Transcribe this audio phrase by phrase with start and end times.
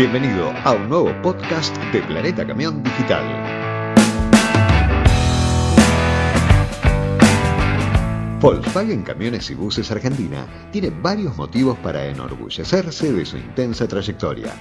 [0.00, 3.22] Bienvenido a un nuevo podcast de Planeta Camión Digital.
[8.40, 14.54] Volkswagen Camiones y Buses Argentina tiene varios motivos para enorgullecerse de su intensa trayectoria.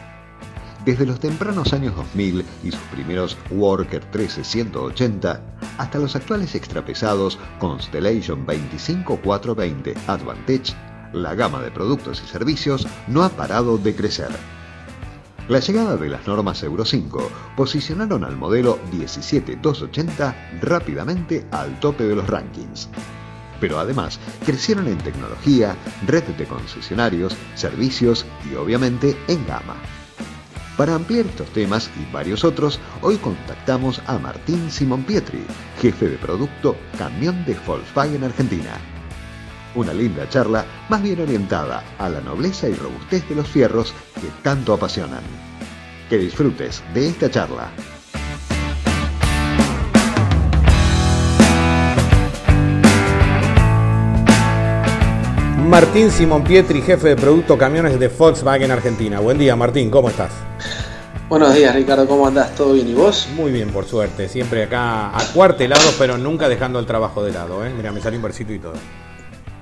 [0.84, 5.42] Desde los tempranos años 2000 y sus primeros Worker 13180
[5.78, 10.76] hasta los actuales extrapesados Constellation 25420 Advantage,
[11.14, 14.59] la gama de productos y servicios no ha parado de crecer.
[15.50, 22.16] La llegada de las normas Euro 5 posicionaron al modelo 17280 rápidamente al tope de
[22.16, 22.88] los rankings.
[23.60, 25.76] Pero además crecieron en tecnología,
[26.06, 29.74] red de concesionarios, servicios y obviamente en gama.
[30.78, 35.44] Para ampliar estos temas y varios otros, hoy contactamos a Martín Simón Pietri,
[35.82, 38.99] jefe de producto Camión de Volkswagen Argentina.
[39.76, 44.28] Una linda charla más bien orientada a la nobleza y robustez de los fierros que
[44.42, 45.22] tanto apasionan.
[46.10, 47.70] Que disfrutes de esta charla.
[55.68, 59.20] Martín Simón Pietri, jefe de producto camiones de Volkswagen Argentina.
[59.20, 60.32] Buen día, Martín, ¿cómo estás?
[61.30, 62.56] Buenos días, Ricardo, ¿cómo andás?
[62.56, 63.30] ¿Todo bien y vos?
[63.36, 64.28] Muy bien, por suerte.
[64.28, 67.64] Siempre acá a cuartelado, pero nunca dejando el trabajo de lado.
[67.64, 67.72] ¿eh?
[67.78, 68.74] Mira, me salió un versito y todo.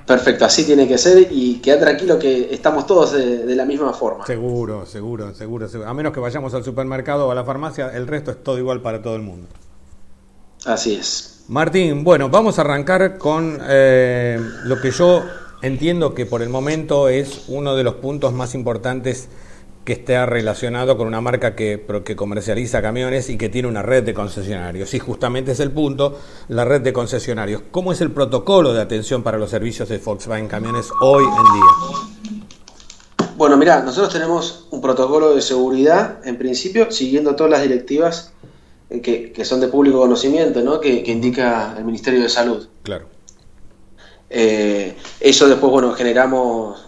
[0.07, 4.25] Perfecto, así tiene que ser y queda tranquilo que estamos todos de, la misma forma.
[4.25, 5.89] Seguro, seguro, seguro, seguro.
[5.89, 8.81] A menos que vayamos al supermercado o a la farmacia, el resto es todo igual
[8.81, 9.49] para todo el mundo.
[10.65, 11.43] Así es.
[11.49, 15.25] Martín, bueno, vamos a arrancar con eh, lo que yo
[15.61, 19.27] entiendo que por el momento es uno de los puntos más importantes
[19.87, 24.03] que esté relacionado con una marca que, que, comercializa camiones y que tiene una red
[24.03, 24.93] de concesionarios.
[24.93, 27.61] Y justamente es el punto, la red de concesionarios.
[27.71, 32.43] ¿Cómo es el protocolo de atención para los servicios de Volkswagen Camiones hoy en día?
[33.37, 38.33] Bueno, mira, nosotros tenemos un protocolo de seguridad, en principio, siguiendo todas las directivas
[38.89, 38.99] eh,
[39.33, 40.81] que, son de público conocimiento, ¿no?
[40.81, 42.67] que, indica el Ministerio de Salud.
[42.83, 43.05] Claro.
[44.29, 46.86] Eh, eso después, bueno, generamos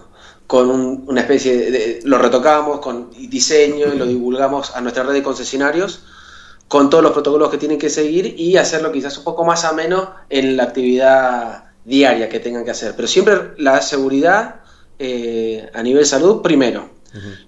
[0.50, 0.72] con
[1.08, 6.02] una especie de, lo retocamos con diseño y lo divulgamos a nuestra red de concesionarios
[6.68, 10.12] con todos los protocolos que tienen que seguir y hacerlo quizás un poco más ameno
[10.28, 12.96] en la actividad diaria que tengan que hacer.
[12.96, 14.62] Pero siempre la seguridad
[14.98, 16.90] eh, a nivel salud primero.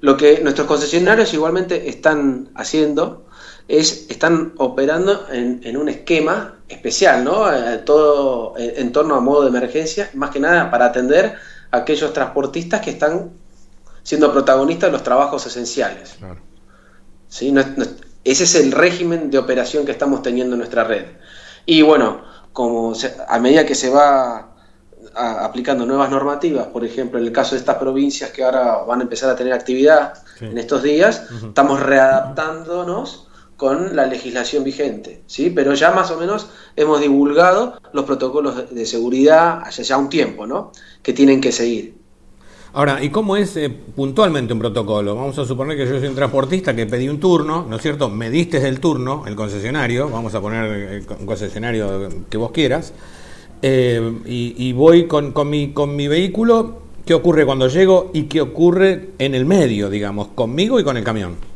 [0.02, 3.26] Lo que nuestros concesionarios igualmente están haciendo
[3.68, 7.52] es, están operando en, un esquema especial, ¿no?
[7.52, 11.36] Eh, todo en torno a modo de emergencia, más que nada para atender
[11.72, 13.32] aquellos transportistas que están
[14.04, 16.18] siendo protagonistas de los trabajos esenciales.
[17.28, 17.54] ¿Sí?
[18.24, 21.06] ese es el régimen de operación que estamos teniendo en nuestra red.
[21.66, 22.22] Y bueno,
[22.54, 22.94] como
[23.28, 24.50] a medida que se va
[25.16, 29.04] aplicando nuevas normativas, por ejemplo, en el caso de estas provincias que ahora van a
[29.04, 33.28] empezar a tener actividad en estos días, estamos readaptándonos
[33.62, 35.52] con la legislación vigente, ¿sí?
[35.52, 40.48] Pero ya más o menos hemos divulgado los protocolos de seguridad hace ya un tiempo,
[40.48, 40.72] ¿no?
[41.04, 41.94] Que tienen que seguir.
[42.74, 45.14] Ahora, ¿y cómo es eh, puntualmente un protocolo?
[45.14, 48.10] Vamos a suponer que yo soy un transportista que pedí un turno, ¿no es cierto?
[48.10, 52.94] Me diste el turno, el concesionario, vamos a poner eh, un concesionario que vos quieras,
[53.62, 59.10] eh, y, voy con, mi, con mi vehículo, ¿qué ocurre cuando llego y qué ocurre
[59.20, 61.51] en el medio, digamos, conmigo y con el camión?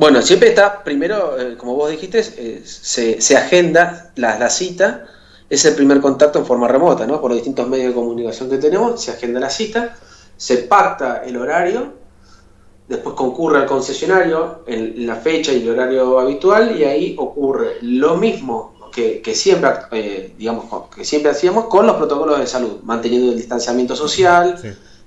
[0.00, 5.06] Bueno, siempre está, primero, eh, como vos dijiste, eh, se, agenda la, cita,
[5.50, 7.20] es el primer contacto en forma remota, ¿no?
[7.20, 9.98] Por los distintos medios de comunicación que tenemos, se agenda la cita,
[10.38, 11.92] se pacta el horario,
[12.88, 18.16] después concurre al concesionario en la fecha y el horario habitual y ahí ocurre lo
[18.16, 23.36] mismo que, siempre, eh, digamos, que siempre hacíamos con los protocolos de salud, manteniendo el
[23.36, 24.56] distanciamiento social,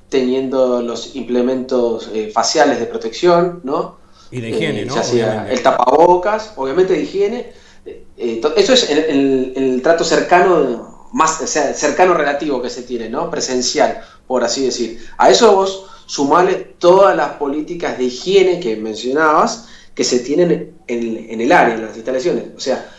[0.07, 4.02] teniendo los implementos faciales de protección, ¿no?
[4.33, 4.95] Y de higiene, eh, ¿no?
[5.47, 7.53] el tapabocas, obviamente de higiene.
[8.17, 11.37] Eh, eso es el, trato cercano, más
[11.75, 13.29] cercano relativo que se tiene, ¿no?
[13.29, 15.05] Presencial, por así decir.
[15.19, 21.39] A eso vos sumale todas las políticas de higiene que mencionabas que se tienen en,
[21.39, 22.45] el área, en las instalaciones.
[22.57, 22.89] O sea,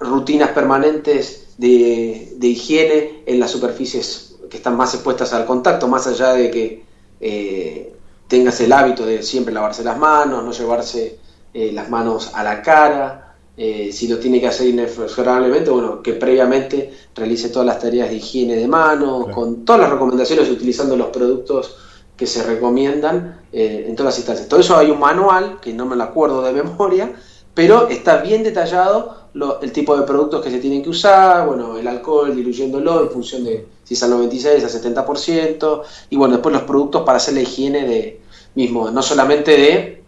[0.00, 6.32] rutinas permanentes de, higiene en las superficies que están más expuestas al contacto, más allá
[6.32, 6.84] de que
[7.20, 7.94] eh,
[8.32, 11.18] tengas el hábito de siempre lavarse las manos, no llevarse
[11.52, 16.14] eh, las manos a la cara, eh, si lo tiene que hacer inexorablemente, bueno, que
[16.14, 21.08] previamente realice todas las tareas de higiene de manos, con todas las recomendaciones, utilizando los
[21.08, 21.76] productos
[22.16, 24.48] que se recomiendan eh, en todas las instancias.
[24.48, 27.12] Todo eso hay un manual, que no me lo acuerdo de memoria,
[27.52, 29.28] pero está bien detallado
[29.60, 33.44] el tipo de productos que se tienen que usar, bueno, el alcohol diluyéndolo en función
[33.44, 37.42] de si es al 96, al 70%, y bueno, después los productos para hacer la
[37.42, 38.21] higiene de,
[38.54, 40.02] mismo, no solamente de,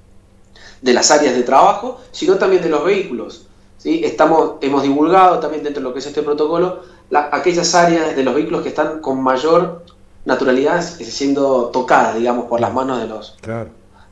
[0.83, 3.47] de las áreas de trabajo, sino también de los vehículos.
[3.79, 4.03] ¿sí?
[4.05, 8.35] Estamos, hemos divulgado también dentro de lo que es este protocolo aquellas áreas de los
[8.35, 9.85] vehículos que están con mayor
[10.25, 13.37] naturalidad siendo tocadas, digamos, por las manos de los,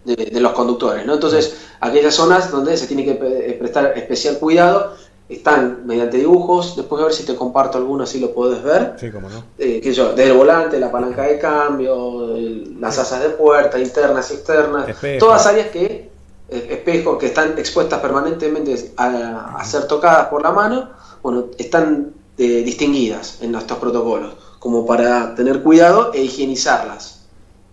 [0.04, 1.06] de, los conductores.
[1.06, 1.14] ¿no?
[1.14, 3.14] Entonces, aquellas zonas donde se tiene que
[3.58, 4.94] prestar especial cuidado
[5.34, 6.76] están mediante dibujos.
[6.76, 8.94] Después a ver si te comparto alguno, así lo puedes ver.
[8.98, 9.44] Sí, cómo no.
[9.58, 12.36] Eh, que yo, desde el volante, la palanca de cambio,
[12.78, 14.86] las asas de puerta, internas y externas,
[15.18, 16.10] todas áreas que,
[16.48, 20.90] eh, espejos que están expuestas permanentemente a, ser tocadas por la mano,
[21.22, 27.11] bueno, están eh, distinguidas en nuestros protocolos, como para tener cuidado e higienizarlas.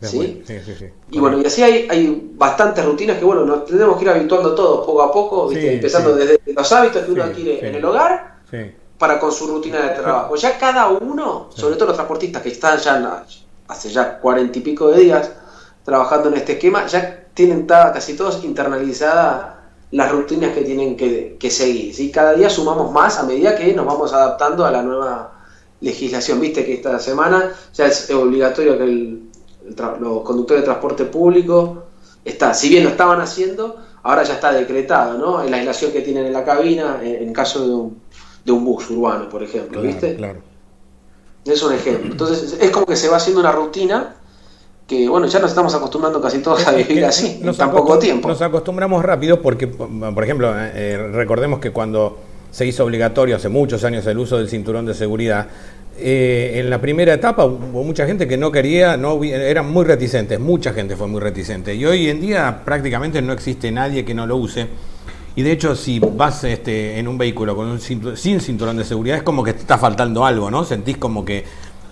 [0.01, 0.43] ¿Sí?
[1.11, 4.55] Y bueno, y así hay, hay bastantes rutinas que bueno, nos tenemos que ir habituando
[4.55, 8.39] todos poco a poco, empezando desde los hábitos que uno adquiere en el hogar
[8.97, 10.35] para con su rutina de trabajo.
[10.35, 13.25] Ya cada uno, sobre todo los transportistas que están ya
[13.67, 15.31] hace ya cuarenta y pico de días
[15.83, 19.59] trabajando en este esquema, ya tienen casi todos internalizadas
[19.91, 21.95] las rutinas que tienen que, seguir.
[21.95, 22.11] ¿sí?
[22.11, 25.33] Cada día sumamos más a medida que nos vamos adaptando a la nueva
[25.81, 26.39] legislación.
[26.41, 29.28] Viste que esta semana ya es obligatorio que el,
[30.00, 31.83] los conductores de transporte público
[32.25, 35.44] está, si bien lo estaban haciendo, ahora ya está decretado, ¿no?
[35.44, 38.01] La aislación que tienen en la cabina, en, caso de un,
[38.45, 40.16] de un, bus urbano, por ejemplo, ¿viste?
[40.16, 40.39] Claro.
[41.45, 42.12] Es un ejemplo.
[42.12, 44.16] Entonces, es como que se va haciendo una rutina
[44.86, 48.27] que, bueno, ya nos estamos acostumbrando casi todos a vivir así, en tan poco tiempo.
[48.27, 52.18] Nos acostumbramos rápido porque, por ejemplo, eh, recordemos que cuando
[52.51, 55.48] se hizo obligatorio hace muchos años el uso del cinturón de seguridad,
[56.01, 60.39] eh, en la primera etapa hubo mucha gente que no quería, no eran muy reticentes,
[60.39, 61.75] mucha gente fue muy reticente.
[61.75, 64.67] Y hoy en día prácticamente no existe nadie que no lo use.
[65.35, 69.17] Y de hecho, si vas este, en un vehículo con un sin cinturón de seguridad,
[69.17, 70.65] es como que te está faltando algo, ¿no?
[70.65, 71.45] Sentís como que,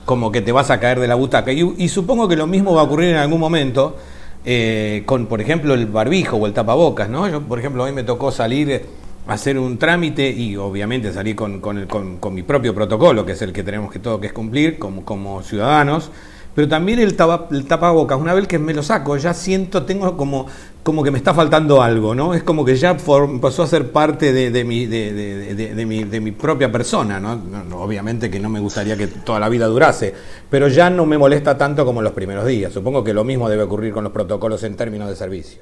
[0.05, 1.51] como que te vas a caer de la butaca.
[1.51, 3.95] Y, supongo que lo mismo va a ocurrir en algún momento
[4.43, 7.27] eh, con, por ejemplo, el barbijo o el tapabocas, ¿no?
[7.29, 8.85] Yo, por ejemplo, hoy me tocó salir
[9.27, 13.41] hacer un trámite y obviamente salir con, con, el, con, mi propio protocolo, que es
[13.41, 16.11] el que tenemos que todo que es cumplir como, como ciudadanos,
[16.57, 17.15] pero también el,
[17.51, 20.47] el tapabocas, una vez que me lo saco, ya siento, tengo como,
[20.81, 22.33] como que me está faltando algo, ¿no?
[22.33, 26.71] Es como que ya pasó a ser parte de, mi, de, mi, de mi propia
[26.71, 27.39] persona, ¿no?
[27.77, 30.11] Obviamente que no me gustaría que toda la vida durase,
[30.49, 32.73] pero ya no me molesta tanto como los primeros días.
[32.73, 35.61] Supongo que lo mismo debe ocurrir con los protocolos en términos de servicio.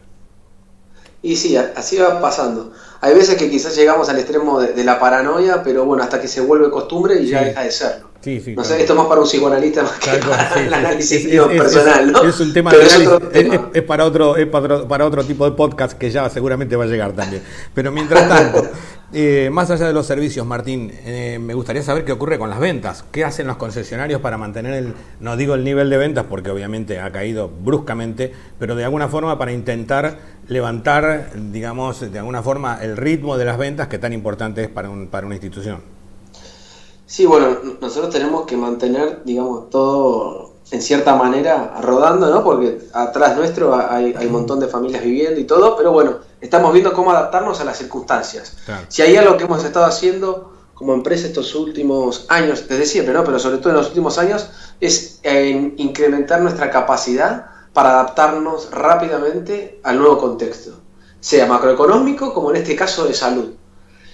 [1.25, 2.71] Y sí, así va pasando.
[3.01, 6.39] Hay veces que quizás llegamos al extremo de, la paranoia, pero bueno, hasta que se
[6.39, 8.09] vuelve costumbre y ya deja de serlo.
[8.21, 11.27] Sí, sí, no sé, esto es más para un psicoanalista más que para el análisis
[11.57, 12.23] personal, ¿no?
[12.23, 16.11] Es un tema de análisis, es, para otro, es para otro tipo de podcast que
[16.11, 17.41] ya seguramente va a llegar también.
[17.73, 18.63] Pero mientras tanto,
[19.13, 22.59] eh, más allá de los servicios, Martín, eh, me gustaría saber qué ocurre con las
[22.59, 23.05] ventas.
[23.11, 26.99] ¿Qué hacen los concesionarios para mantener el, no digo el nivel de ventas, porque obviamente
[26.99, 30.17] ha caído bruscamente, pero de alguna forma para intentar
[30.47, 34.89] levantar, digamos, de alguna forma el ritmo de las ventas que tan importante es para,
[34.89, 35.81] un, para una institución?
[37.05, 42.43] Sí, bueno, nosotros tenemos que mantener, digamos, todo en cierta manera rodando, ¿no?
[42.43, 46.73] Porque atrás nuestro hay, hay un montón de familias viviendo y todo, pero bueno, estamos
[46.73, 48.57] viendo cómo adaptarnos a las circunstancias.
[48.87, 53.23] Si hay algo que hemos estado haciendo como empresa estos últimos años, desde siempre, ¿no?
[53.23, 54.49] Pero sobre todo en los últimos años,
[54.79, 55.21] es
[55.77, 60.79] incrementar nuestra capacidad para adaptarnos rápidamente al nuevo contexto,
[61.19, 63.53] sea macroeconómico como en este caso de salud.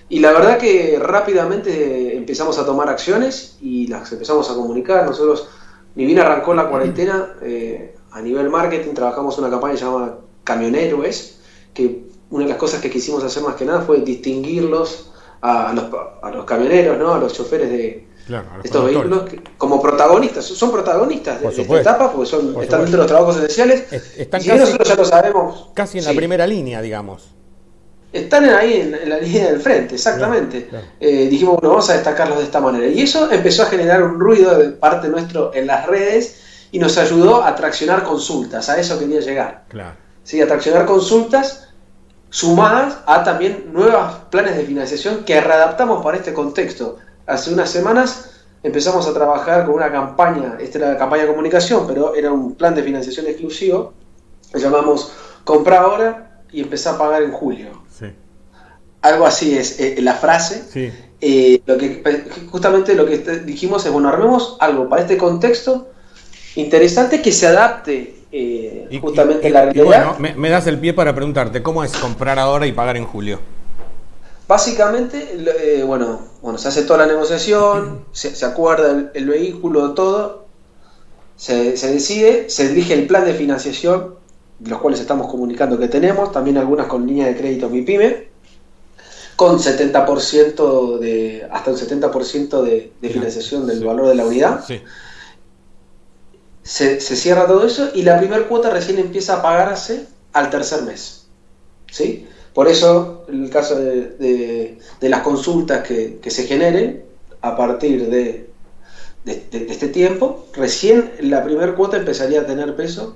[0.09, 5.05] Y la verdad que rápidamente empezamos a tomar acciones y las empezamos a comunicar.
[5.05, 5.47] Nosotros,
[5.95, 11.37] ni bien arrancó la cuarentena, eh, a nivel marketing trabajamos una campaña llamada Camioneros,
[11.73, 15.11] que una de las cosas que quisimos hacer más que nada fue distinguirlos
[15.41, 15.85] a, los,
[16.21, 17.13] a los camioneros, ¿no?
[17.13, 18.07] a los choferes de,
[18.63, 19.23] estos vehículos
[19.57, 20.45] como protagonistas.
[20.45, 23.91] Son protagonistas de, esta etapa porque son, están dentro de los trabajos esenciales.
[24.17, 25.69] están casi, nosotros ya lo sabemos.
[25.73, 27.29] Casi en la primera línea, digamos.
[28.13, 30.69] Están ahí en, la línea del frente, exactamente.
[30.99, 32.87] Eh, dijimos, bueno, vamos a destacarlos de esta manera.
[32.87, 36.97] Y eso empezó a generar un ruido de parte nuestro en las redes y nos
[36.97, 38.69] ayudó a traccionar consultas.
[38.69, 39.63] A eso quería llegar.
[39.69, 39.95] Claro.
[40.23, 41.70] Sí, a traccionar consultas
[42.31, 46.97] sumadas a también nuevos planes de financiación que readaptamos para este contexto.
[47.27, 48.31] Hace unas semanas
[48.63, 52.55] empezamos a trabajar con una campaña, esta era la campaña de comunicación, pero era un
[52.55, 53.93] plan de financiación exclusivo,
[54.53, 55.11] lo llamamos
[55.43, 57.83] Compra ahora y empezar a pagar en julio.
[59.01, 60.93] Algo así es eh, la frase.
[61.19, 62.03] Eh, lo que,
[62.51, 65.89] justamente lo que dijimos es, bueno, armemos algo para este contexto
[66.55, 70.15] interesante que se adapte eh, justamente la realidad.
[70.15, 73.39] bueno, me, das el pie para preguntarte, ¿cómo es comprar ahora y pagar en julio?
[74.47, 80.45] Básicamente, eh, bueno, bueno, se hace toda la negociación, se, acuerda el, vehículo, todo,
[81.35, 84.15] se, decide, se dirige el plan de financiación
[84.59, 88.27] de los cuales estamos comunicando que tenemos, también algunas con línea de crédito MIPYME,
[89.35, 94.63] con 70% de, hasta un 70% de, de financiación del valor de la unidad.
[96.63, 101.27] Se, cierra todo eso y la primera cuota recién empieza a pagarse al tercer mes.
[101.91, 102.27] ¿sí?
[102.53, 107.03] Por eso, en el caso de, las consultas que, se generen,
[107.41, 108.49] a partir de,
[109.25, 113.15] este tiempo, recién la primera cuota empezaría a tener peso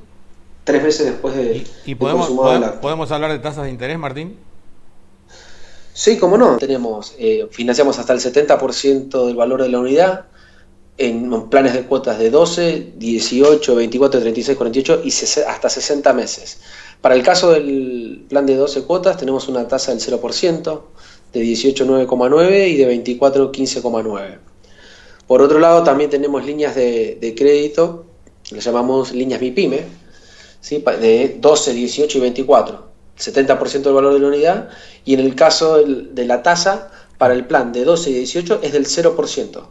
[0.64, 1.66] tres meses después de...
[1.86, 2.30] ¿Y, podemos,
[2.82, 4.38] podemos hablar de tasas de interés, Martín?
[5.94, 6.58] Sí, cómo no.
[6.58, 10.26] Tenemos, eh, financiamos hasta el 70% del valor de la unidad
[10.98, 16.60] en planes de cuotas de 12, 18, 24, 36, 48 y hasta 60 meses.
[17.02, 20.82] Para el caso del plan de 12 cuotas tenemos una tasa del 0%,
[21.34, 24.38] de 18, 9,9 y de 24, 15,9.
[25.28, 28.06] Por otro lado, también tenemos líneas de, crédito,
[28.52, 29.84] le llamamos líneas MIPYME,
[31.02, 32.86] de 12, 18 y 24.
[33.18, 34.70] 70% del valor de la unidad,
[35.04, 38.74] y en el caso de la tasa, para el plan de 12 y 18 es
[38.74, 39.68] del 0%.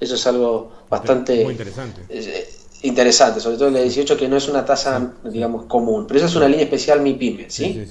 [0.00, 2.02] Eso es algo bastante interesante.
[2.08, 2.48] Eh,
[2.84, 6.06] interesante, sobre todo el de 18, que no es una tasa, digamos, común.
[6.06, 7.86] Pero eso es una línea especial MIPYME, ¿sí?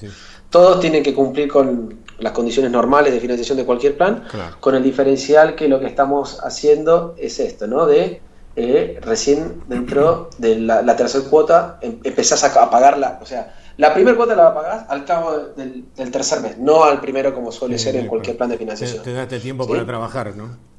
[0.50, 4.24] Todos tienen que cumplir con las condiciones normales de financiación de cualquier plan,
[4.60, 7.86] con el diferencial que lo que estamos haciendo es esto, ¿no?
[7.86, 8.20] De
[8.56, 14.16] eh, recién dentro de la, tercera cuota em, empezás a, pagarla, o sea, la primera
[14.16, 18.06] cuota la pagar al cabo del, tercer mes, no al primero como suele ser en
[18.06, 19.02] cualquier plan de financiación.
[19.02, 20.73] Te, te tiempo para trabajar, ¿no?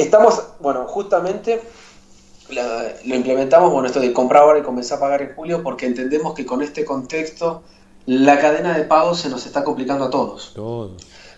[0.00, 1.60] Estamos, bueno, justamente
[3.04, 6.34] lo implementamos, bueno, esto de comprar ahora y comenzar a pagar en julio, porque entendemos
[6.34, 7.62] que con este contexto
[8.06, 10.52] la cadena de pagos se nos está complicando a todos.
[10.54, 10.92] Todos.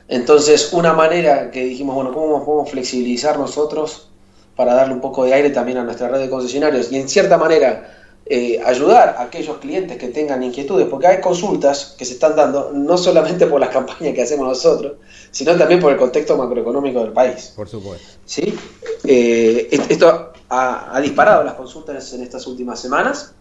[0.07, 4.09] Entonces, una manera que dijimos, bueno, ¿cómo podemos flexibilizar nosotros
[4.55, 6.93] para darle un poco de aire también a nuestra red de concesionarios?
[6.93, 11.97] Y en cierta manera, eh, ayudar a aquellos clientes que tengan inquietudes, porque hay consultas
[11.99, 14.93] que se están dando no solamente por las campañas que hacemos nosotros,
[15.33, 17.53] sino también por el contexto macroeconómico del país.
[17.57, 18.07] Por supuesto.
[18.25, 18.57] ¿Sí?
[19.05, 23.35] Eh, esto ha, disparado las consultas en estas últimas semanas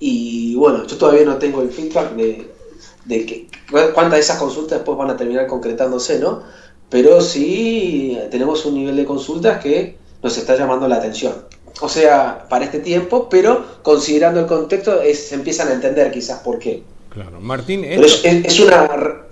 [0.00, 2.50] y bueno, yo todavía no tengo el feedback de,
[3.04, 6.42] de que, cuántas de esas consultas después van a terminar concretándose, ¿no?
[6.90, 12.46] Pero sí tenemos un nivel de consultas que nos está llamando la atención o sea,
[12.48, 16.82] para este tiempo, pero considerando el contexto se empiezan a entender quizás por qué.
[17.10, 18.88] Claro, Martín, es, una,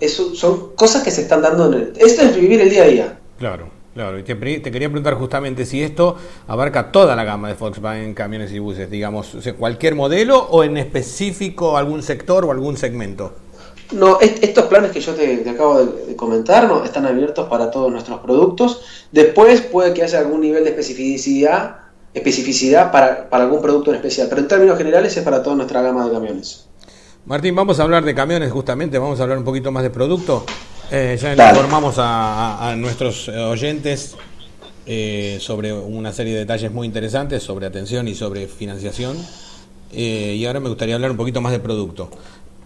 [0.07, 1.93] son cosas que se están dando en el...
[1.97, 3.19] Esto es vivir el día a día.
[3.37, 4.17] Claro, claro.
[4.17, 6.15] Y te, quería preguntar justamente si esto
[6.47, 11.77] abarca toda la gama de Volkswagen camiones y buses, digamos, cualquier modelo o en específico
[11.77, 13.33] algún sector o algún segmento.
[13.91, 18.21] No, estos planes que yo te, acabo de, comentar no, están abiertos para todos nuestros
[18.21, 18.81] productos.
[19.11, 21.82] Después puede que haya algún nivel de especificidad
[22.13, 26.05] especificidad para, algún producto en especial, pero en términos generales es para toda nuestra gama
[26.05, 26.67] de camiones.
[27.25, 30.45] Martín, vamos a hablar de camiones justamente, vamos a hablar un poquito más de producto.
[30.91, 34.15] Eh, ya informamos a, nuestros oyentes
[34.85, 39.17] eh, sobre una serie de detalles muy interesantes sobre atención y sobre financiación.
[39.93, 42.09] Eh, y ahora me gustaría hablar un poquito más de producto.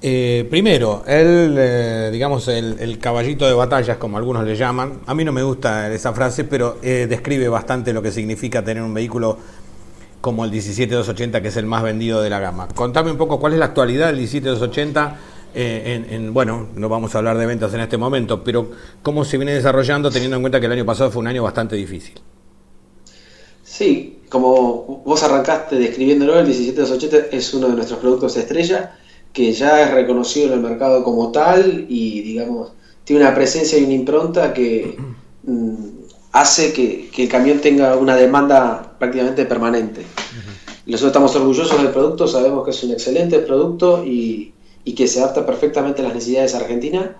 [0.01, 5.25] Eh, primero, el, eh, digamos, el, caballito de batallas, como algunos le llaman, a mí
[5.25, 9.38] no me gusta esa frase, pero eh, describe bastante lo que significa tener un vehículo
[10.22, 12.68] como el 17280, que es el más vendido de la gama.
[12.75, 15.20] Contame un poco cuál es la actualidad del 17280.
[15.60, 18.70] En, en, bueno, no vamos a hablar de ventas en este momento, pero
[19.01, 21.75] cómo se viene desarrollando teniendo en cuenta que el año pasado fue un año bastante
[21.75, 22.13] difícil.
[23.63, 28.98] Sí, como vos arrancaste describiéndolo, el 17280 es uno de nuestros productos estrella
[29.38, 32.72] que ya es reconocido en el mercado como tal y, digamos,
[33.03, 34.98] tiene una presencia y una impronta que
[35.44, 35.75] mm,
[36.32, 40.08] hace que, el camión tenga una demanda prácticamente permanente.
[40.88, 44.56] Nosotros estamos orgullosos del producto, sabemos que es un excelente producto y,
[44.96, 47.12] que se adapta perfectamente a las necesidades argentinas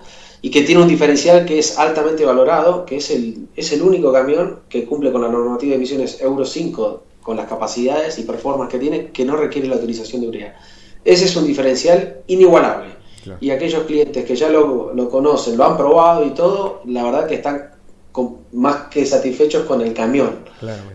[0.42, 4.12] y que tiene un diferencial que es altamente valorado, que es el, es el único
[4.12, 8.72] camión que cumple con la normativa de emisiones Euro 5 con las capacidades y performance
[8.72, 10.60] que tiene, que no requiere la utilización de urea.
[11.08, 12.90] Ese es un diferencial inigualable.
[13.40, 17.36] Y aquellos clientes que ya lo, conocen, lo han probado y todo, la verdad que
[17.36, 17.72] están
[18.52, 20.40] más que satisfechos con el camión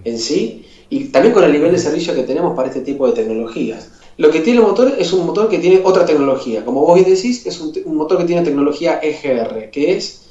[0.05, 3.15] en sí y también con el nivel de servicio que tenemos para este tipo de
[3.15, 3.91] tecnologías.
[4.19, 6.63] Lo que tiene el motor es un motor que tiene otra tecnología.
[6.63, 10.25] Como vos bien decís, es un, motor que tiene tecnología EGR, que es,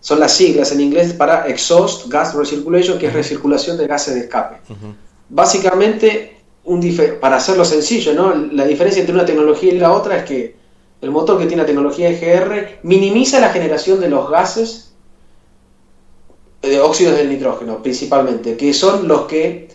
[0.00, 4.20] son las siglas en inglés para Exhaust Gas Recirculation, que es recirculación de gases de
[4.20, 4.56] escape.
[5.28, 6.37] Básicamente
[7.20, 8.34] para hacerlo sencillo, ¿no?
[8.34, 10.56] la diferencia entre una tecnología y la otra es que
[11.00, 14.92] el motor que tiene la tecnología EGR minimiza la generación de los gases
[16.62, 19.68] de óxidos del nitrógeno, principalmente, que son los que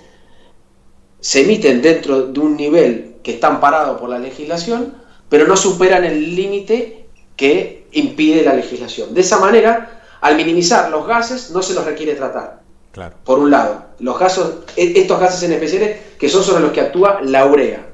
[1.19, 4.95] se emiten dentro de un nivel que están parados por la legislación,
[5.29, 7.07] pero no superan el límite
[7.37, 9.13] que impide la legislación.
[9.13, 12.61] De esa manera, al minimizar los gases, no se los requiere tratar.
[12.91, 13.15] Claro.
[13.23, 14.45] Por un lado, los gases,
[14.75, 17.85] e, estos gases en especiales que son sobre los que actúa la urea.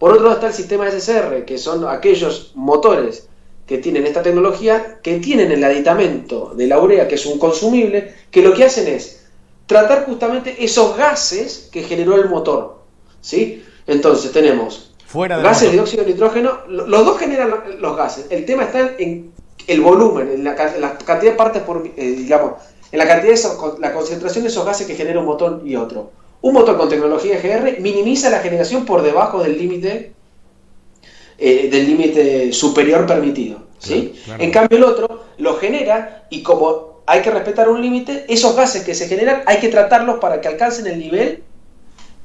[0.00, 3.28] Por otro lado está el sistema SSR, que son aquellos motores
[3.68, 8.12] que tienen esta tecnología, que tienen el aditamento de la urea, que es un consumible,
[8.32, 9.28] que lo que hacen es
[9.66, 12.80] tratar justamente esos gases que generó el motor.
[13.20, 13.62] ¿sí?
[13.86, 18.26] Entonces tenemos gases de óxido de nitrógeno, los dos generan los gases.
[18.30, 19.30] El tema está en
[19.68, 22.54] el volumen, en la, cantidad de partes por, eh, digamos,
[22.90, 26.10] en la cantidad de la concentración de esos gases que genera un motor y otro.
[26.40, 30.12] Un motor con tecnología GR minimiza la generación por debajo del límite
[31.40, 33.60] eh, del límite superior permitido.
[33.78, 34.14] ¿sí?
[34.40, 38.82] En cambio el otro lo genera y como hay que respetar un límite, esos gases
[38.82, 41.44] que se generan hay que tratarlos para que alcancen el nivel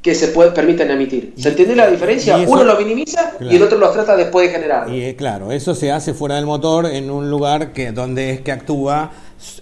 [0.01, 1.33] que se puede, permiten emitir.
[1.37, 2.37] ¿Se entiende la diferencia?
[2.37, 4.89] Uno lo minimiza y el otro lo trata después de generar.
[4.89, 8.41] Y eh, claro, eso se hace fuera del motor en un lugar que donde es
[8.41, 9.11] que actúa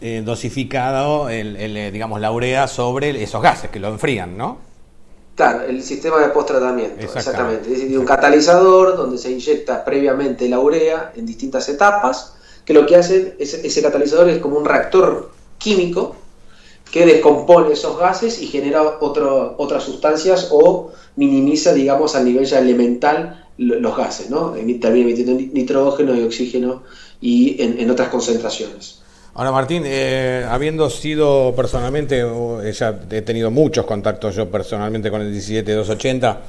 [0.02, 4.58] eh, dosificado el, eh, digamos la urea sobre esos gases que lo enfrían, ¿no?
[5.36, 7.74] Claro, el sistema de post-tratamiento, exactamente.
[7.74, 12.36] Es un catalizador donde se inyecta previamente la urea en distintas etapas,
[12.66, 16.16] que lo que hace ese catalizador es como un reactor químico
[16.92, 23.48] que descompone esos gases y genera otras sustancias o minimiza, digamos, a nivel ya elemental
[23.58, 24.54] los gases, ¿no?
[24.82, 26.84] También emitiendo nitrógeno y oxígeno
[27.22, 29.00] y en, otras concentraciones.
[29.34, 32.22] Ahora, Martín, eh, habiendo sido personalmente,
[32.74, 36.42] ya he tenido muchos contactos yo personalmente con el 17280,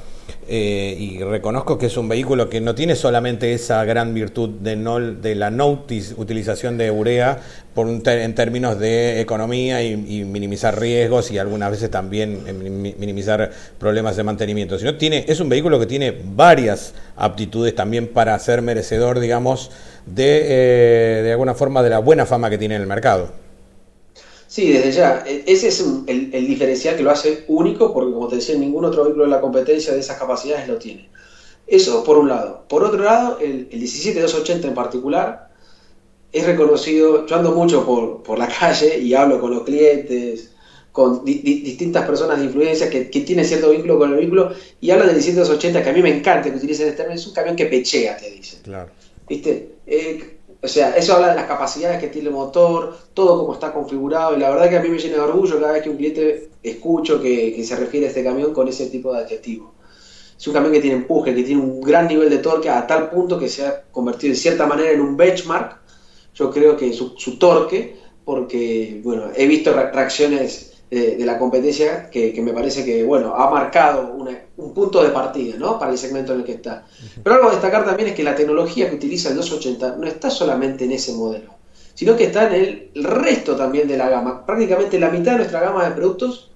[0.47, 4.75] eh, y reconozco que es un vehículo que no tiene solamente esa gran virtud de,
[4.75, 7.39] no, de la no utilización de urea
[7.73, 14.17] por en términos de economía y, minimizar riesgos y algunas veces también eh, minimizar problemas
[14.17, 19.19] de mantenimiento, sino tiene es un vehículo que tiene varias aptitudes también para ser merecedor,
[19.21, 19.71] digamos,
[20.05, 23.29] de, eh, de alguna forma de la buena fama que tiene en el mercado.
[24.47, 25.23] Sí, desde ya.
[25.25, 29.03] E, ese es el, diferencial que lo hace único, porque como te decía, ningún otro
[29.03, 31.09] vehículo de la competencia de esas capacidades lo tiene.
[31.65, 32.65] Eso por un lado.
[32.67, 35.49] Por otro lado, el, el 17280 en particular
[36.33, 40.51] es reconocido, yo ando mucho por, la calle y hablo con los clientes,
[40.91, 45.15] con distintas personas de influencia que, tienen cierto vínculo con el vehículo y hablan del
[45.15, 48.17] 17280 que a mí me encanta que utilicen este término, es un camión que pechea,
[48.17, 48.59] te dicen.
[48.63, 48.91] Claro.
[49.27, 49.72] ¿Viste?
[49.85, 53.73] Eh, o sea, eso habla de las capacidades que tiene el motor, todo cómo está
[53.73, 55.97] configurado, y la verdad que a mí me llena de orgullo cada vez que un
[55.97, 59.73] cliente escucho que, se refiere a este camión con ese tipo de adjetivo.
[60.37, 63.09] Es un camión que tiene empuje, que tiene un gran nivel de torque a tal
[63.09, 65.81] punto que se ha convertido de cierta manera en un benchmark,
[66.33, 72.39] yo creo que su, su torque, porque, bueno, he visto reacciones de, la competencia que,
[72.41, 74.15] me parece que, bueno, ha marcado
[74.57, 75.79] un punto de partida, ¿no?
[75.79, 76.85] Para el segmento en el que está.
[77.23, 80.29] Pero algo a destacar también es que la tecnología que utiliza el 280 no está
[80.29, 81.53] solamente en ese modelo,
[81.93, 84.45] sino que está en el resto también de la gama.
[84.45, 86.51] Prácticamente la mitad de nuestra gama de productos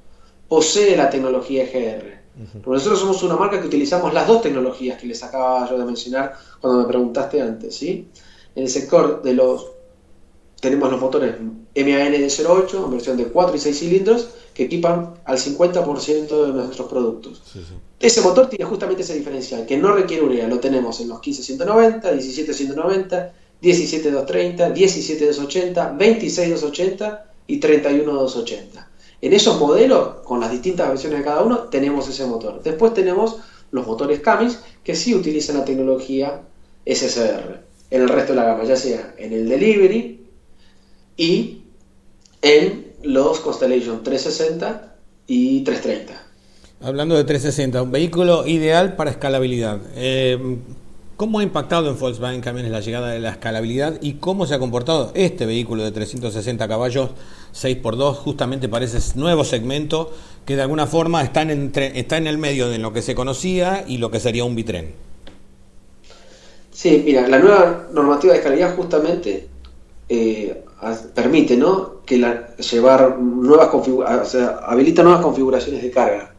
[0.48, 2.18] posee la tecnología EGR.
[2.54, 5.86] Porque nosotros somos una marca que utilizamos las dos tecnologías que les acababa yo de
[5.86, 8.10] mencionar cuando me preguntaste antes, ¿sí?
[8.56, 9.72] En el sector de los
[10.60, 11.36] tenemos los motores
[11.84, 16.54] MAN de 08 en versión de 4 y 6 cilindros que equipan al 50% de
[16.54, 17.42] nuestros productos.
[18.00, 20.48] Ese motor tiene justamente ese diferencial, que no requiere urea.
[20.48, 28.90] Lo tenemos en los 15190, 17190, 17230, 17280, 26280 y 31280.
[29.22, 32.62] En esos modelos, con las distintas versiones de cada uno, tenemos ese motor.
[32.64, 33.38] Después tenemos
[33.72, 36.42] los motores Camis, que sí utilizan la tecnología
[36.86, 40.26] SSR en el resto de la gama, ya sea en el delivery,
[41.16, 41.57] y
[42.42, 44.96] en los Constellation 360
[45.28, 46.24] y 330.
[46.82, 49.80] Hablando de 360, un vehículo ideal para escalabilidad.
[49.96, 50.58] Eh,
[51.18, 54.60] ¿Cómo ha impactado en Volkswagen Camiones la llegada de la escalabilidad y cómo se ha
[54.60, 57.10] comportado este vehículo de 360 caballos
[57.56, 60.14] 6x2 justamente para ese nuevo segmento
[60.46, 63.84] que de alguna forma está en, está en el medio de lo que se conocía
[63.88, 64.94] y lo que sería un bitren?
[66.70, 69.48] Sí, mira, la nueva normativa de escalabilidad justamente
[70.10, 70.64] eh,
[71.14, 72.02] permite ¿no?
[72.06, 76.34] que la, llevar nuevas o sea, habilita nuevas configuraciones de carga.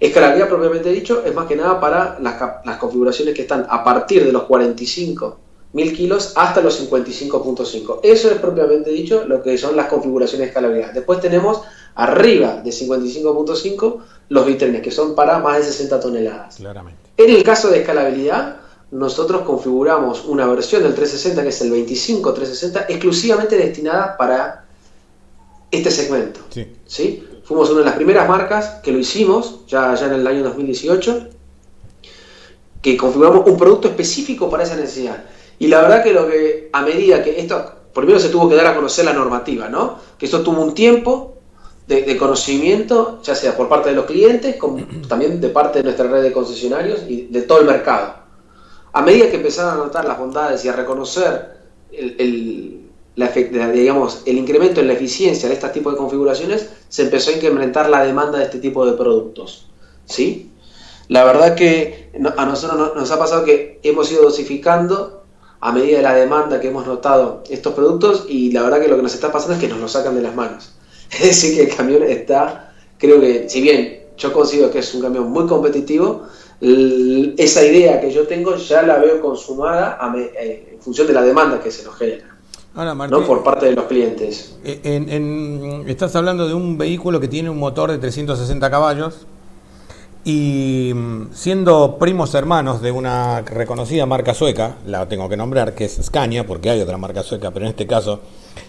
[0.00, 4.24] Escalabilidad propiamente dicho es más que nada para las, las configuraciones que están a partir
[4.24, 5.38] de los 45
[5.72, 8.00] mil kilos hasta los 55.5.
[8.02, 10.92] Eso es propiamente dicho lo que son las configuraciones de escalabilidad.
[10.92, 11.62] Después tenemos
[11.94, 13.96] arriba de 55.5
[14.30, 16.56] los bitrenes que son para más de 60 toneladas.
[16.56, 17.00] Claramente.
[17.16, 18.56] En el caso de escalabilidad,
[18.90, 24.64] nosotros configuramos una versión del 360 que es el 25-360 exclusivamente destinada para
[25.70, 26.40] este segmento.
[26.86, 27.24] Sí.
[27.44, 31.28] Fuimos una de las primeras marcas que lo hicimos, ya, ya en el año 2018.
[32.82, 35.24] que configuramos un producto específico para esa necesidad.
[35.58, 38.66] Y la verdad que lo que a medida que esto, primero se tuvo que dar
[38.68, 39.98] a conocer la normativa, ¿no?
[40.16, 41.38] Que esto tuvo un tiempo
[41.88, 46.06] de, conocimiento, ya sea por parte de los clientes, como también de parte de nuestra
[46.06, 48.27] red de concesionarios y de todo el mercado.
[48.92, 51.58] A medida que empezaron a notar las bondades y a reconocer
[51.92, 52.88] el,
[53.72, 57.88] digamos, el incremento en la eficiencia de este tipo de configuraciones, se empezó a incrementar
[57.90, 59.68] la demanda de este tipo de productos.
[60.06, 60.52] ¿sí?
[61.08, 65.24] La verdad que a nosotros nos ha pasado que hemos ido dosificando
[65.60, 68.96] a medida de la demanda que hemos notado estos productos y la verdad que lo
[68.96, 70.74] que nos está pasando es que nos lo sacan de las manos.
[71.10, 75.00] Es decir, que el camión está, creo que, si bien yo considero que es un
[75.00, 76.26] camión muy competitivo,
[76.60, 81.60] esa idea que yo tengo ya la veo consumada eh, en función de la demanda
[81.60, 82.36] que se nos genera.
[82.74, 83.26] ¿no?
[83.26, 84.56] por parte de los clientes.
[84.64, 89.26] Eh, estás hablando de un vehículo que tiene un motor de 360 caballos,
[90.24, 95.84] y mm, siendo primos hermanos de una reconocida marca sueca, la tengo que nombrar, que
[95.84, 98.20] es Scania, porque hay otra marca sueca, pero en este caso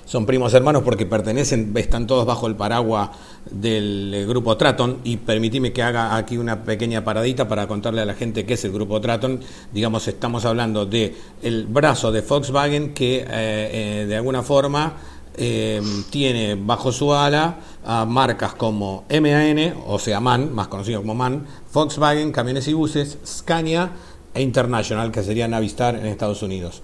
[0.06, 3.10] son primos hermanos porque pertenecen, están todos bajo el paraguas
[3.50, 5.00] del grupo Traton.
[5.04, 8.66] Y permitime que haga aquí una pequeña paradita para contarle a la gente qué es
[8.66, 9.40] el grupo Traton.
[9.72, 14.94] Digamos, estamos hablando de el brazo de Volkswagen que eh, eh, de alguna forma
[15.42, 21.16] eh, tiene bajo su ala a marcas como MAN, o sea MAN, más conocido como
[21.16, 23.90] MAN, Volkswagen, camiones y buses, Scania
[24.34, 26.82] e International, que sería Navistar en Estados Unidos.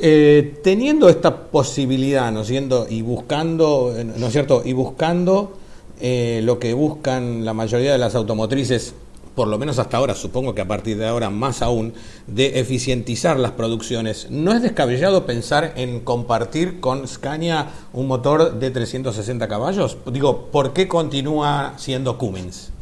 [0.00, 4.62] Eh, teniendo esta posibilidad, ¿no siendo y buscando, ¿no es cierto?
[4.64, 5.56] Y buscando
[6.00, 8.94] eh, lo que buscan la mayoría de las automotrices
[9.38, 11.94] por lo menos hasta ahora, supongo que a partir de ahora más aún,
[12.26, 14.26] de eficientizar las producciones.
[14.30, 19.96] ¿No es descabellado pensar en compartir con Scania un motor de 360 caballos?
[20.06, 22.72] Digo, ¿por qué continúa siendo Cummins?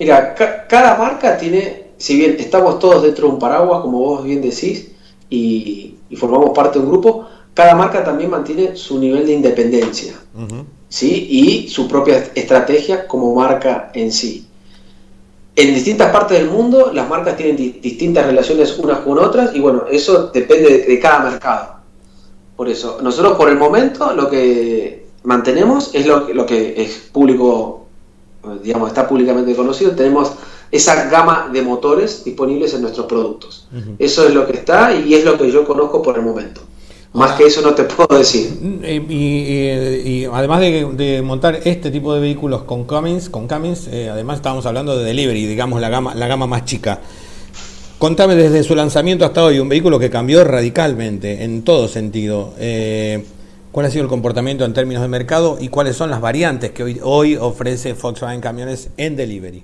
[0.00, 4.42] Mira, cada marca tiene, si bien estamos todos dentro de un paraguas, como vos bien
[4.42, 4.90] decís,
[5.30, 10.14] y, formamos parte de un grupo, cada marca también mantiene su nivel de independencia,
[10.88, 11.28] ¿sí?
[11.30, 14.48] Y su propia estrategia como marca en sí
[15.56, 19.84] en distintas partes del mundo las marcas tienen distintas relaciones unas con otras y bueno,
[19.90, 21.74] eso depende de, cada mercado.
[22.56, 27.86] Por eso, nosotros por el momento lo que mantenemos es lo, lo que es público,
[28.62, 30.32] digamos, está públicamente conocido, tenemos
[30.70, 33.68] esa gama de motores disponibles en nuestros productos.
[33.98, 36.62] Eso es lo que está y es lo que yo conozco por el momento.
[37.14, 38.58] Más que eso no te puedo decir.
[38.82, 44.66] Y, además de, montar este tipo de vehículos con Cummins, con Cummins eh, además estábamos
[44.66, 47.00] hablando de delivery, digamos la gama, la gama más chica.
[47.98, 52.52] Contame desde su lanzamiento hasta hoy, un vehículo que cambió radicalmente en todo sentido.
[52.58, 53.24] Eh,
[53.70, 56.82] ¿Cuál ha sido el comportamiento en términos de mercado y cuáles son las variantes que
[56.82, 59.62] hoy, hoy ofrece Volkswagen Camiones en delivery?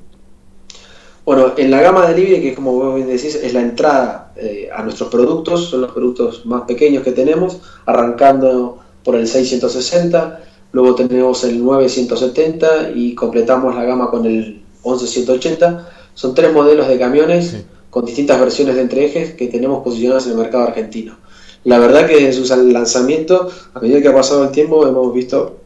[1.24, 4.68] Bueno, en la gama de delivery, que como vos bien decís, es la entrada eh,
[4.74, 10.40] a nuestros productos, son los productos más pequeños que tenemos, arrancando por el 660,
[10.72, 15.88] luego tenemos el 970 y completamos la gama con el 1180.
[16.14, 20.38] Son tres modelos de camiones con distintas versiones de entreejes que tenemos posicionadas en el
[20.38, 21.16] mercado argentino.
[21.64, 25.56] La verdad que en su lanzamiento, a medida que ha pasado el tiempo, hemos visto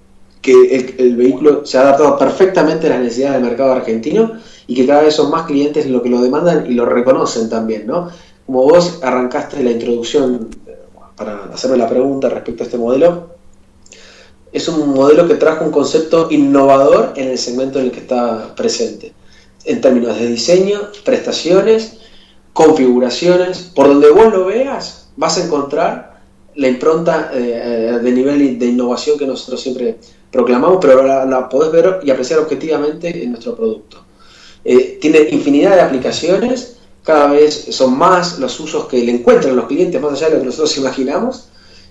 [0.43, 4.33] que el, vehículo se ha adaptado perfectamente a las necesidades del mercado argentino
[4.67, 7.87] y que cada vez son más clientes lo que lo demandan y lo reconocen también,
[7.87, 8.09] ¿no?
[8.47, 10.77] Como vos arrancaste la introducción eh,
[11.17, 13.35] para hacerme la pregunta respecto a este modelo,
[14.53, 18.55] es un modelo que trajo un concepto innovador en el segmento en el que está
[18.55, 19.13] presente,
[19.65, 21.99] en términos de diseño, prestaciones,
[22.53, 26.21] configuraciones, por donde vos lo veas, vas a encontrar
[26.55, 29.99] la impronta eh, de nivel de innovación que nosotros siempre
[30.31, 34.05] proclamamos, pero la, podés ver y apreciar objetivamente en nuestro producto.
[34.65, 39.67] Eh, tiene infinidad de aplicaciones, cada vez son más los usos que le encuentran los
[39.67, 41.49] clientes, más allá de lo que nosotros imaginamos,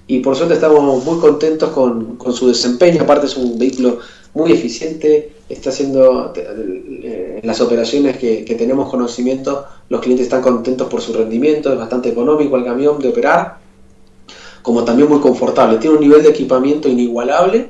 [0.08, 4.00] y por suerte estamos muy contentos con, su desempeño, aparte es un vehículo
[4.34, 10.88] muy eficiente, está haciendo eh, las operaciones que, que, tenemos conocimiento, los clientes están contentos
[10.88, 13.58] por su rendimiento, es bastante económico el camión de operar,
[14.64, 17.70] como también muy confortable, tiene un nivel de equipamiento inigualable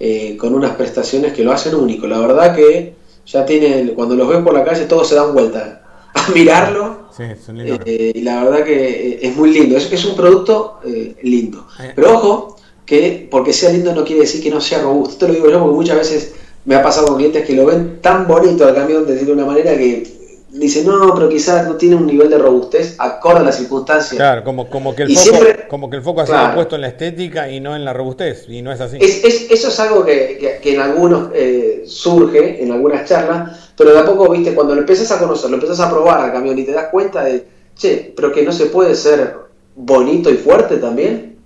[0.00, 2.06] eh, con unas prestaciones que lo hacen único.
[2.06, 2.94] La verdad que
[3.30, 5.82] ya tienen, cuando los ven por la calle todos se dan vuelta
[6.14, 7.08] a mirarlo.
[7.18, 9.76] Eh, y la verdad que eh, es muy lindo.
[9.76, 10.80] Es, es un producto
[11.22, 11.66] lindo.
[11.94, 15.12] Pero ojo, que porque sea lindo no quiere decir que no sea robusto.
[15.12, 18.00] Esto lo digo yo porque muchas veces me ha pasado con clientes que lo ven
[18.00, 20.17] tan bonito al camión, de decir de una manera que
[20.50, 24.16] dice, no, pero quizás no tiene un nivel de robustez acorde a las circunstancias.
[24.16, 26.88] Claro, como, como, que, el foco, como que el foco ha sido puesto en la
[26.88, 28.98] estética y no en la robustez, y no es así.
[29.00, 34.30] eso es algo que, en algunos eh, surge, en algunas charlas, pero de a poco,
[34.30, 36.88] viste, cuando lo empiezas a conocer, lo empiezas a probar al camión y te das
[36.90, 39.36] cuenta de, che, pero que no se puede ser
[39.76, 41.36] bonito y fuerte también.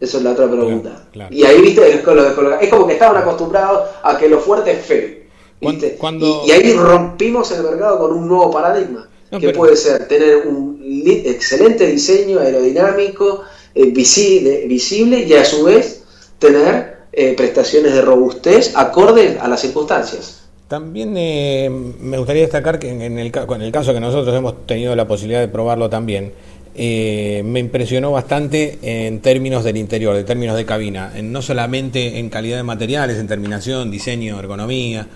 [0.00, 1.08] Esa es la otra pregunta.
[1.30, 1.88] Y ahí, viste,
[2.60, 5.17] es como que estaban acostumbrados a que lo fuerte es feo.
[5.60, 9.08] Y, ahí rompimos el mercado con un nuevo paradigma,
[9.40, 13.42] que puede ser tener un excelente diseño aerodinámico,
[13.74, 16.04] eh, visible, visible, y a su vez
[16.38, 20.44] tener eh, prestaciones de robustez acordes a las circunstancias.
[20.68, 24.94] También eh, me gustaría destacar que en el, en el caso que nosotros hemos tenido
[24.94, 26.32] la posibilidad de probarlo también,
[26.76, 32.56] me impresionó bastante en términos del interior, en términos de cabina, no solamente en calidad
[32.56, 35.08] de materiales, en terminación, diseño, ergonomía,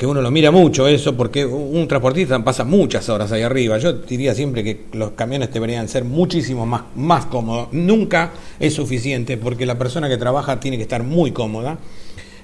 [0.00, 3.76] que uno lo mira mucho eso, porque un transportista pasa muchas horas ahí arriba.
[3.76, 7.68] Yo diría siempre que los camiones deberían ser muchísimo más, más cómodos.
[7.72, 11.76] Nunca es suficiente, porque la persona que trabaja tiene que estar muy cómoda.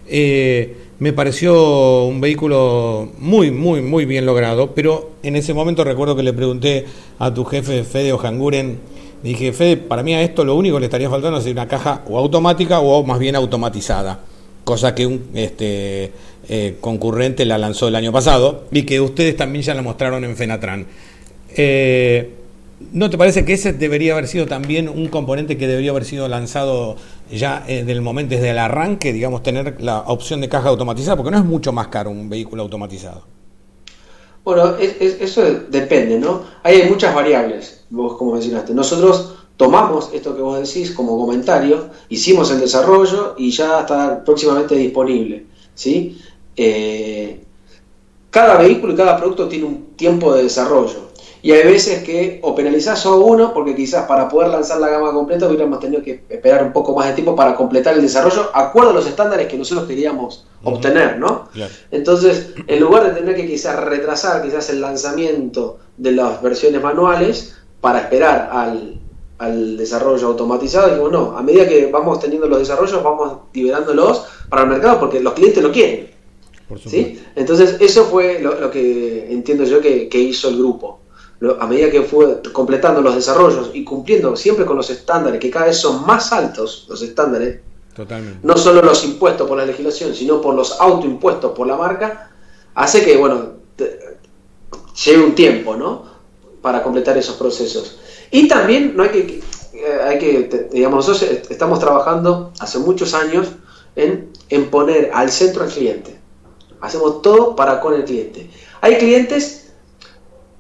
[0.07, 6.15] Eh, me pareció un vehículo muy, muy, muy bien logrado, pero en ese momento recuerdo
[6.15, 6.85] que le pregunté
[7.19, 8.79] a tu jefe, Fede Ojanguren,
[9.23, 12.03] dije, Fede, para mí a esto lo único que le estaría faltando es una caja
[12.07, 14.21] o automática o más bien automatizada
[14.67, 16.11] cosa que un este,
[16.49, 20.37] eh, concurrente la lanzó el año pasado y que ustedes también ya la mostraron en
[20.37, 20.87] Fenatran.
[21.57, 22.35] Eh,
[22.93, 26.29] ¿No te parece que ese debería haber sido también un componente que debería haber sido
[26.29, 26.97] lanzado
[27.33, 31.17] ya eh, del momento, desde el arranque, digamos, tener la opción de caja automatizada?
[31.17, 33.25] Porque no es mucho más caro un vehículo automatizado.
[34.45, 36.43] Bueno, eso depende, ¿no?
[36.63, 38.73] Hay muchas variables, vos como mencionaste.
[38.73, 44.77] Nosotros tomamos esto que vos decís como comentario, hicimos el desarrollo y ya está próximamente
[44.77, 45.47] disponible.
[45.77, 46.19] ¿sí?
[46.57, 47.41] Eh,
[48.31, 51.07] cada vehículo y cada producto tiene un tiempo de desarrollo.
[51.43, 55.13] Y hay veces que o penalizás solo uno, porque quizás para poder lanzar la gama
[55.13, 58.91] completa hubiéramos tenido que esperar un poco más de tiempo para completar el desarrollo, acuerdo
[58.91, 61.49] a los estándares que nosotros queríamos obtener, ¿no?
[61.93, 67.55] Entonces, en lugar de tener que quizás retrasar quizás el lanzamiento de las versiones manuales
[67.81, 68.99] para esperar al,
[69.39, 74.63] al desarrollo automatizado, digo, no, a medida que vamos teniendo los desarrollos, vamos liberándolos para
[74.63, 76.16] el mercado porque los clientes lo quieren.
[76.87, 77.23] ¿Sí?
[77.35, 81.01] Entonces, eso fue lo, que entiendo yo que, hizo el grupo.
[81.61, 85.67] a medida que fue completando los desarrollos y cumpliendo siempre con los estándares, que cada
[85.67, 87.61] vez son más altos los estándares,
[88.43, 92.31] no solo los impuestos por la legislación, sino por los autoimpuestos por la marca,
[92.75, 93.57] hace que, bueno,
[95.05, 96.05] lleve un tiempo, ¿no?
[96.61, 97.99] Para completar esos procesos.
[98.31, 99.41] Y también no hay que,
[99.75, 103.49] eh, hay que, digamos, nosotros estamos trabajando hace muchos años
[103.95, 106.16] en, en poner al centro al cliente.
[106.81, 108.51] Hacemos todo para con el cliente.
[108.81, 109.73] Hay clientes,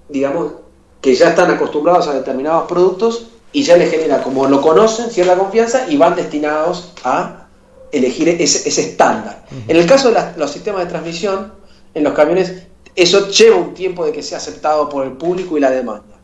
[0.09, 0.53] digamos,
[1.01, 5.37] que ya están acostumbrados a determinados productos y ya les genera, como lo conocen, cierta
[5.37, 7.47] confianza y van destinados a
[7.93, 9.47] elegir ese, ese estándar.
[9.69, 11.53] En el caso de los sistemas de transmisión,
[11.95, 15.61] en los camiones, eso lleva un tiempo de que sea aceptado por el público y
[15.61, 16.17] la demanda.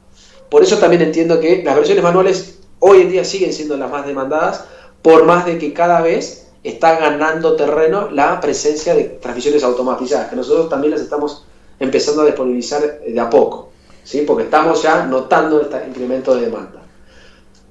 [0.50, 4.06] Por eso también entiendo que las versiones manuales hoy en día siguen siendo las más
[4.06, 4.64] demandadas,
[5.00, 10.36] por más de que cada vez está ganando terreno la presencia de transmisiones automatizadas, que
[10.36, 11.44] nosotros también las estamos
[11.80, 13.70] empezando a disponibilizar de a poco,
[14.04, 14.22] ¿sí?
[14.26, 16.82] porque estamos ya notando este incremento de demanda.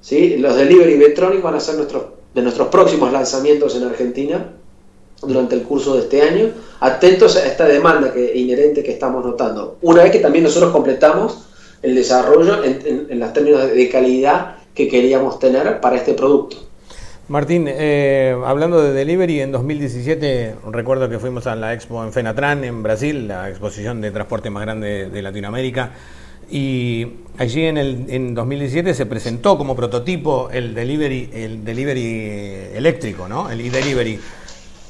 [0.00, 0.36] ¿sí?
[0.36, 4.52] Los delivery electronic van a ser nuestros, de nuestros próximos lanzamientos en Argentina
[5.22, 6.50] durante el curso de este año,
[6.80, 9.78] atentos a esta demanda que, inherente que estamos notando.
[9.82, 11.46] Una vez que también nosotros completamos
[11.80, 16.56] el desarrollo en, los términos de calidad que queríamos tener para este producto.
[17.28, 22.64] Martín, eh, hablando de delivery, en 2017 recuerdo que fuimos a la expo en Fenatran,
[22.64, 25.92] en Brasil, la exposición de transporte más grande de Latinoamérica,
[26.50, 27.06] y
[27.38, 33.48] allí en, el, en 2017 se presentó como prototipo el delivery, el delivery eléctrico, ¿no?
[33.48, 34.18] El e-delivery.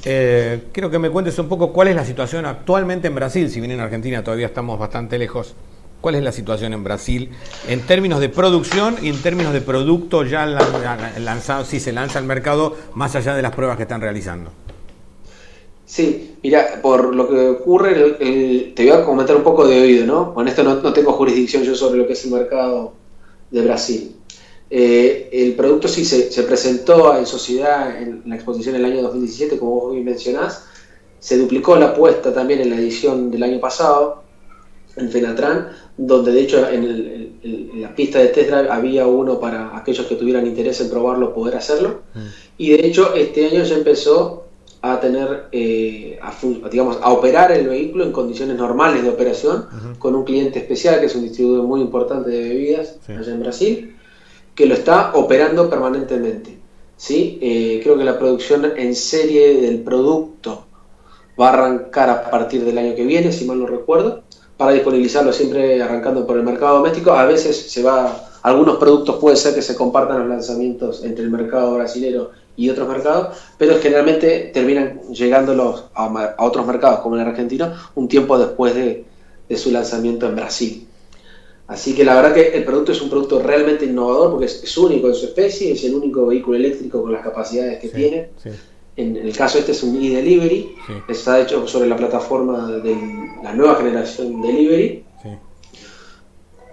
[0.03, 3.59] Eh, quiero que me cuentes un poco cuál es la situación actualmente en Brasil, si
[3.59, 5.55] bien en Argentina todavía estamos bastante lejos.
[6.03, 7.29] ¿Cuál es la situación en Brasil
[7.65, 12.25] en términos de producción y en términos de producto ya lanzado, si se lanza al
[12.25, 14.51] mercado, más allá de las pruebas que están realizando?
[15.85, 20.33] Sí, mira, por lo que ocurre, te voy a comentar un poco de oído, ¿no?
[20.33, 22.91] Con esto no, tengo jurisdicción yo sobre lo que es el mercado
[23.49, 24.13] de Brasil.
[24.69, 29.79] Eh, el producto sí se, presentó en sociedad en la exposición el año 2017, como
[29.79, 30.65] vos bien mencionás.
[31.21, 34.22] Se duplicó la apuesta también en la edición del año pasado
[34.95, 37.33] en Fenatran, donde de hecho en,
[37.81, 41.55] la pista de test drive había uno para aquellos que tuvieran interés en probarlo, poder
[41.55, 42.01] hacerlo.
[42.13, 42.19] Mm.
[42.57, 44.43] Y de hecho este año ya empezó
[44.81, 46.33] a tener, eh, a,
[46.69, 49.65] digamos, a operar el vehículo en condiciones normales de operación
[49.97, 53.95] con un cliente especial que es un distribuidor muy importante de bebidas allá en Brasil,
[54.53, 56.57] que lo está operando permanentemente.
[56.97, 57.39] ¿sí?
[57.41, 60.65] Eh, creo que la producción en serie del producto
[61.39, 64.23] va a arrancar a partir del año que viene, si mal no recuerdo,
[64.63, 67.11] para disponibilizarlo siempre arrancando por el mercado doméstico.
[67.11, 71.29] A veces se va, algunos productos puede ser que se compartan los lanzamientos entre el
[71.29, 77.73] mercado brasilero y otros mercados, pero generalmente terminan llegándolos a, otros mercados, como el argentino,
[77.95, 79.05] un tiempo después de,
[79.53, 80.87] su lanzamiento en Brasil.
[81.67, 85.09] Así que la verdad que el producto es un producto realmente innovador porque es, único
[85.09, 88.29] en su especie, es el único vehículo eléctrico con las capacidades que tiene.
[88.95, 90.75] En, el caso este es un e-delivery,
[91.07, 92.95] está hecho sobre la plataforma de
[93.43, 95.03] la nueva generación delivery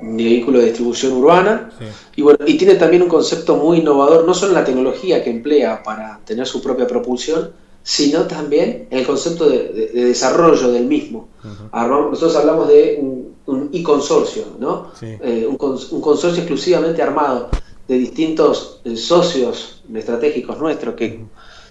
[0.02, 1.70] un vehículo de distribución urbana.
[2.16, 5.30] Y, bueno, y tiene también un concepto muy innovador, no solo en la tecnología que
[5.30, 7.52] emplea para tener su propia propulsión,
[7.82, 11.28] sino también en el concepto de, desarrollo del mismo.
[11.72, 12.98] Nosotros hablamos de
[13.46, 14.92] un e-consorcio, ¿no?
[15.00, 17.48] Eh, un, consorcio exclusivamente armado
[17.88, 21.24] de distintos eh, socios estratégicos nuestros que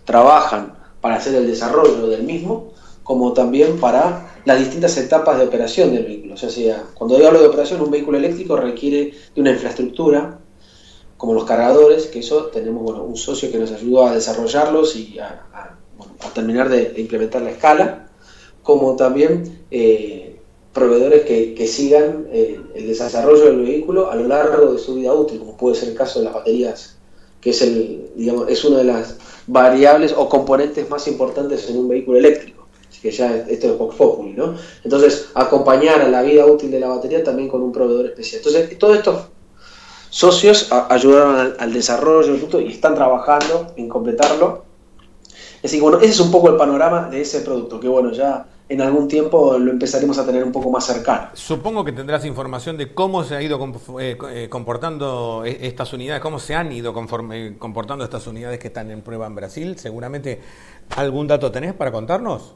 [0.09, 5.93] trabajan para hacer el desarrollo del mismo, como también para las distintas etapas de operación
[5.93, 6.33] del vehículo.
[6.33, 10.39] O sea, cuando yo hablo de operación, un vehículo eléctrico requiere de una infraestructura,
[11.15, 15.19] como los cargadores, que eso tenemos bueno, un socio que nos ayudó a desarrollarlos y
[15.19, 15.77] a,
[16.33, 18.09] terminar de, implementar la escala,
[18.63, 20.39] como también eh,
[20.73, 25.37] proveedores que, sigan eh, el desarrollo del vehículo a lo largo de su vida útil,
[25.37, 26.98] como puede ser el caso de las baterías,
[27.41, 31.87] que es, el, digamos, es una de las variables o componentes más importantes en un
[31.87, 32.59] vehículo eléctrico
[33.01, 34.55] que ya esto es Vox Populi, ¿no?
[34.83, 38.41] Entonces, acompañar a la vida útil de la batería también con un proveedor especial.
[38.43, 39.25] Entonces, todos estos
[40.09, 44.65] socios ayudaron al, desarrollo producto y están trabajando en completarlo.
[45.63, 48.81] Así bueno, ese es un poco el panorama de ese producto, que bueno, ya en
[48.81, 51.29] algún tiempo lo empezaremos a tener un poco más cercano.
[51.33, 53.59] Supongo que tendrás información de cómo se ha ido
[53.99, 58.91] eh, eh, comportando e-, estas unidades, cómo se han ido comportando estas unidades que están
[58.91, 59.77] en prueba en Brasil.
[59.79, 60.39] Seguramente
[60.95, 62.53] algún dato tenés para contarnos.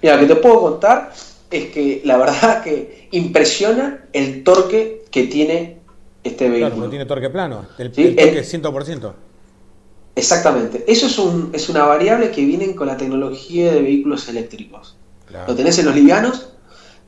[0.00, 1.12] Mira, lo que te puedo contar
[1.50, 5.78] es que la verdad que impresiona el torque que tiene
[6.22, 6.70] este vehículo.
[6.70, 9.12] Claro, no tiene torque plano, el, torque es 100%.
[10.14, 10.84] Exactamente.
[10.86, 14.97] Eso es, un, es una variable que viene con la tecnología de vehículos eléctricos.
[15.46, 16.50] Lo tenés en los livianos,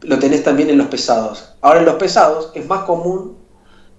[0.03, 1.53] lo tenés también en los pesados.
[1.61, 3.37] Ahora en los pesados es más común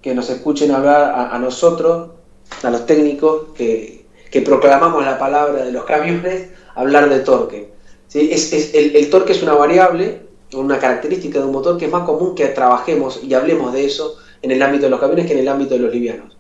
[0.01, 2.12] que nos escuchen hablar a, nosotros,
[2.63, 7.71] a los técnicos, que, que proclamamos la palabra de los camiones, hablar de torque.
[8.13, 10.21] Es, el, torque es una variable,
[10.53, 14.17] una característica de un motor que es más común que trabajemos y hablemos de eso
[14.41, 16.38] en el ámbito de los camiones que en el ámbito de los livianos.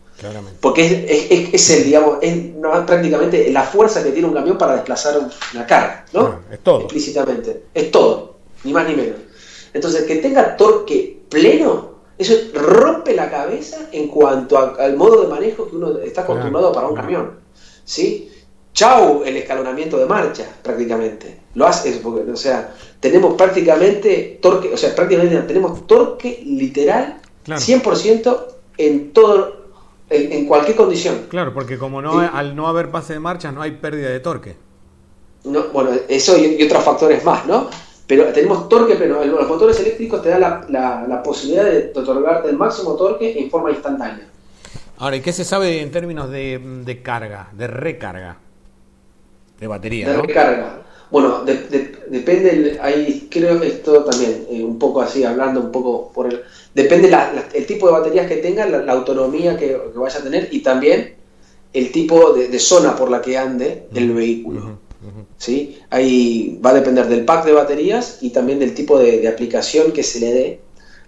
[0.59, 2.35] Porque es, el, digamos, es
[2.85, 5.19] prácticamente la fuerza que tiene un camión para desplazar
[5.53, 6.41] una carga, ¿no?
[6.51, 6.81] es todo.
[6.81, 7.63] Explícitamente.
[7.73, 9.17] Es todo, ni más ni menos.
[9.73, 15.69] Entonces, que tenga torque pleno, eso rompe la cabeza en cuanto al modo de manejo
[15.69, 17.39] que uno está acostumbrado para un camión.
[17.83, 18.31] ¿Sí?
[18.73, 21.41] chau el escalonamiento de marcha, prácticamente.
[21.55, 28.45] Lo hace, porque, o sea, tenemos prácticamente torque, o sea, prácticamente tenemos torque literal 100%
[28.77, 29.60] en todo,
[30.11, 31.27] en, cualquier condición.
[31.29, 34.55] Claro, porque como no al no haber pase de marcha no hay pérdida de torque.
[35.43, 37.69] No, bueno, eso y, otros factores más, ¿no?
[38.05, 42.95] Pero tenemos torque pero Los motores eléctricos te dan la, posibilidad de otorgarte el máximo
[42.95, 44.27] torque en forma instantánea.
[44.97, 48.37] Ahora, ¿y qué se sabe en términos de, de carga, de recarga?
[49.61, 50.09] de batería.
[50.09, 50.81] De recarga.
[51.11, 56.27] Bueno, depende, ahí creo que esto también, eh, un poco así, hablando un poco por
[56.27, 56.41] el...
[56.73, 57.11] Depende
[57.53, 61.15] el tipo de baterías que tenga, la, autonomía que, vaya a tener y también
[61.73, 64.77] el tipo de, zona por la que ande el vehículo.
[65.37, 65.79] ¿sí?
[65.89, 70.03] Ahí va a depender del pack de baterías y también del tipo de, aplicación que
[70.03, 70.59] se le dé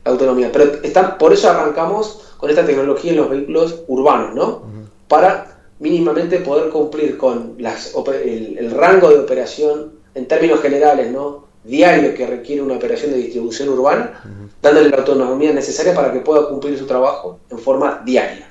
[0.04, 0.52] la autonomía.
[0.52, 4.64] Pero están, por eso arrancamos con esta tecnología en los vehículos urbanos, ¿no?
[5.08, 5.53] Para
[5.84, 7.94] mínimamente poder cumplir con las,
[8.24, 11.44] el, rango de operación en términos generales, ¿no?
[11.64, 14.22] diario que requiere una operación de distribución urbana,
[14.62, 18.50] dándole la autonomía necesaria para que pueda cumplir su trabajo en forma diaria.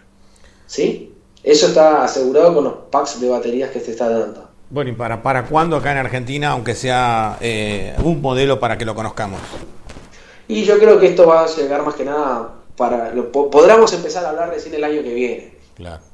[0.67, 1.13] ¿Sí?
[1.43, 4.49] Eso está asegurado con los packs de baterías que se está dando.
[4.71, 8.85] Bueno, ¿y para, para cuándo acá en Argentina, aunque sea eh, un modelo para que
[8.85, 9.41] lo conozcamos?
[10.49, 13.13] Y yo creo que esto va a llegar más que nada para...
[13.15, 15.55] Lo, podremos empezar a hablar recién el año que viene.
[15.75, 16.12] Claro.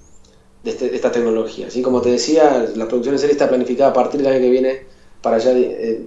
[0.64, 1.68] Este, de, esta tecnología.
[1.68, 4.50] Así como te decía, la producción en serie está planificada a partir del año que
[4.50, 4.80] viene
[5.22, 6.04] para ya, eh,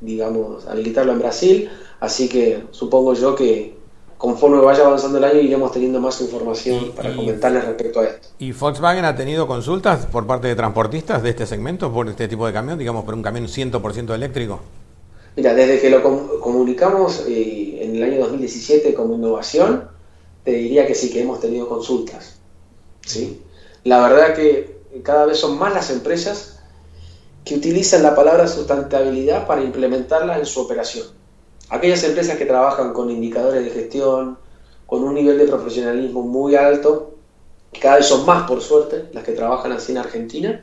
[0.00, 1.70] digamos, habilitarlo en Brasil.
[2.00, 3.76] Así que supongo yo que
[4.16, 8.28] conforme vaya avanzando el año iremos teniendo más información para comentarles respecto a esto.
[8.38, 12.46] ¿Y Volkswagen ha tenido consultas por parte de transportistas de este segmento, por este tipo
[12.46, 14.60] de camión, digamos, por un camión 100% eléctrico?
[15.36, 16.02] Mira, desde que lo
[16.40, 19.84] comunicamos eh, en el año 2017 como innovación,
[20.42, 22.40] te diría que sí, que hemos tenido consultas.
[23.06, 23.40] ¿sí?
[23.88, 26.58] La verdad que cada vez son más las empresas
[27.42, 31.06] que utilizan la palabra sustentabilidad para implementarla en su operación.
[31.70, 34.36] Aquellas empresas que trabajan con indicadores de gestión,
[34.84, 37.14] con un nivel de profesionalismo muy alto,
[37.80, 40.62] cada vez son más, por suerte, las que trabajan así en Argentina,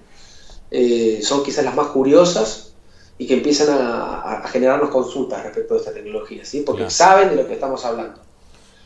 [0.70, 2.74] eh, son quizás las más curiosas
[3.18, 6.62] y que empiezan a, generarnos consultas respecto a esta tecnología, ¿sí?
[6.62, 8.22] porque saben de lo que estamos hablando.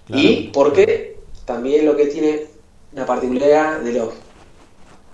[0.07, 2.47] Y porque también lo que tiene
[2.93, 4.28] una particularidad de los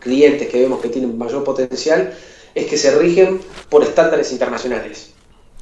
[0.05, 2.13] clientes que vemos que tienen mayor potencial
[2.53, 5.13] es que se rigen por estándares internacionales.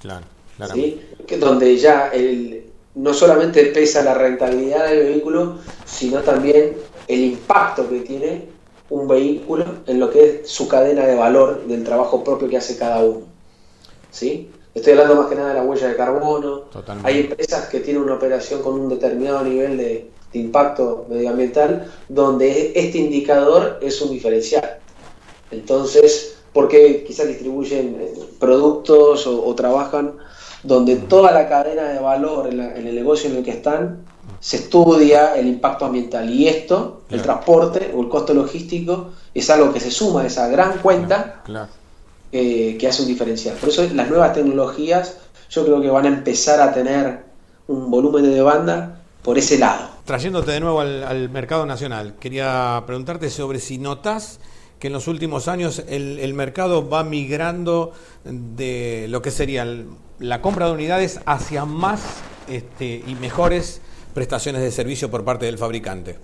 [0.01, 0.25] Claro,
[0.73, 1.01] ¿sí?
[1.25, 2.65] que donde ya el,
[2.95, 6.75] no solamente pesa la rentabilidad del vehículo, sino también
[7.07, 8.49] el impacto que tiene
[8.89, 12.77] un vehículo en lo que es su cadena de valor del trabajo propio que hace
[12.77, 13.25] cada uno.
[14.11, 14.51] ¿Sí?
[14.73, 16.63] Estoy hablando más que nada de la huella de carbono.
[17.03, 22.97] Hay empresas que tienen una operación con un determinado nivel de, impacto medioambiental donde este
[22.97, 24.79] indicador es un diferencial.
[25.51, 30.13] Entonces, porque quizás distribuyen eh, productos o, trabajan
[30.63, 34.05] donde toda la cadena de valor en, el negocio en el que están
[34.39, 39.71] se estudia el impacto ambiental y esto, el transporte o el costo logístico, es algo
[39.71, 41.43] que se suma a esa gran cuenta
[42.35, 43.55] eh, que hace un diferencial.
[43.57, 45.17] Por eso las nuevas tecnologías
[45.51, 47.19] yo creo que van a empezar a tener
[47.67, 49.87] un volumen de demanda por ese lado.
[50.03, 54.39] Trayéndote de nuevo al, mercado nacional, quería preguntarte sobre si notas
[54.79, 57.91] que en los últimos años el, mercado va migrando
[58.23, 59.67] de lo que sería
[60.17, 62.01] la compra de unidades hacia más
[62.49, 63.79] este, y mejores
[64.15, 66.17] prestaciones de servicio por parte del fabricante.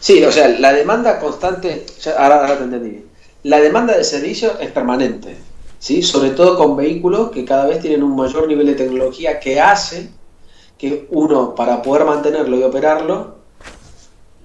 [0.00, 1.84] Sí, o sea, la demanda constante,
[2.16, 3.04] ahora, ahora te entendí
[3.46, 5.36] la demanda de servicio es permanente,
[5.78, 6.02] ¿sí?
[6.02, 10.10] sobre todo con vehículos que cada vez tienen un mayor nivel de tecnología que hace
[10.76, 13.36] que uno, para poder mantenerlo y operarlo,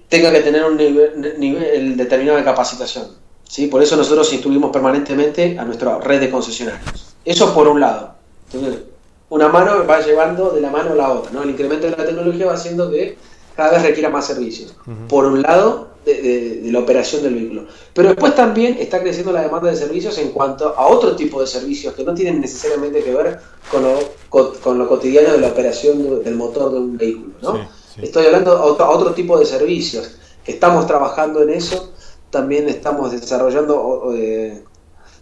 [0.08, 3.08] tenga que tener un nivel, determinado de capacitación.
[3.44, 3.66] ¿sí?
[3.66, 7.16] Por eso nosotros instruimos permanentemente a nuestra red de concesionarios.
[7.26, 8.14] Eso por un lado.
[8.54, 8.84] Entonces,
[9.30, 11.32] una mano va llevando de la mano a la otra.
[11.32, 11.42] ¿no?
[11.42, 13.18] El incremento de la tecnología va haciendo que
[13.56, 14.76] cada vez requiera más servicios.
[15.08, 17.66] Por un lado, de, la operación del vehículo.
[17.94, 21.48] Pero después también está creciendo la demanda de servicios en cuanto a otro tipo de
[21.48, 23.40] servicios que no tienen necesariamente que ver
[23.72, 24.00] con lo,
[24.30, 27.34] con, lo cotidiano de la operación del motor de un vehículo.
[27.42, 27.70] ¿no?
[28.02, 30.16] Estoy hablando a otro, tipo de servicios.
[30.46, 31.92] Estamos trabajando en eso,
[32.30, 34.64] también estamos desarrollando, de,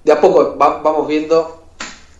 [0.03, 1.61] de a poco vamos viendo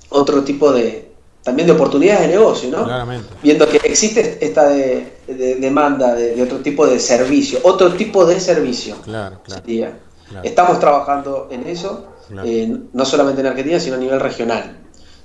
[0.09, 1.08] otro tipo de,
[1.49, 2.83] también de oportunidades de negocio, ¿no?
[2.83, 3.27] Claramente.
[3.41, 5.17] Viendo que existe esta de,
[5.59, 8.95] demanda de, otro tipo de servicio, otro tipo de servicio.
[9.03, 9.63] Claro, claro.
[10.43, 12.05] Estamos trabajando en eso,
[12.45, 14.77] eh, no solamente en Argentina, sino a nivel regional.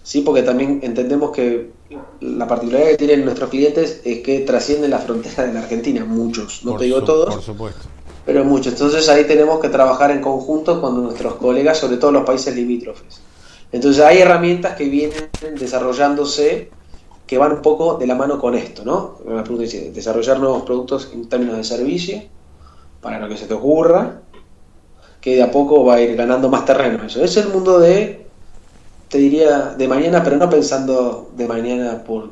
[0.02, 1.72] Sí, porque también entendemos que
[2.20, 6.64] la particularidad que tienen nuestros clientes es que trascienden la frontera de la Argentina, muchos,
[6.64, 7.34] no te digo todos.
[7.34, 7.82] Por supuesto.
[8.24, 8.72] Pero muchos.
[8.72, 13.20] Entonces ahí tenemos que trabajar en conjunto con nuestros colegas, sobre todo los países limítrofes.
[13.74, 16.70] Entonces hay herramientas que vienen desarrollándose
[17.26, 19.18] que van un poco de la mano con esto, ¿no?
[19.92, 22.22] Desarrollar nuevos productos en términos de servicio,
[23.00, 24.20] para lo que se te ocurra,
[25.20, 27.04] que de a poco va a ir ganando más terreno.
[27.04, 28.24] Eso es el mundo de,
[29.08, 32.30] te diría, de mañana, pero no pensando de mañana por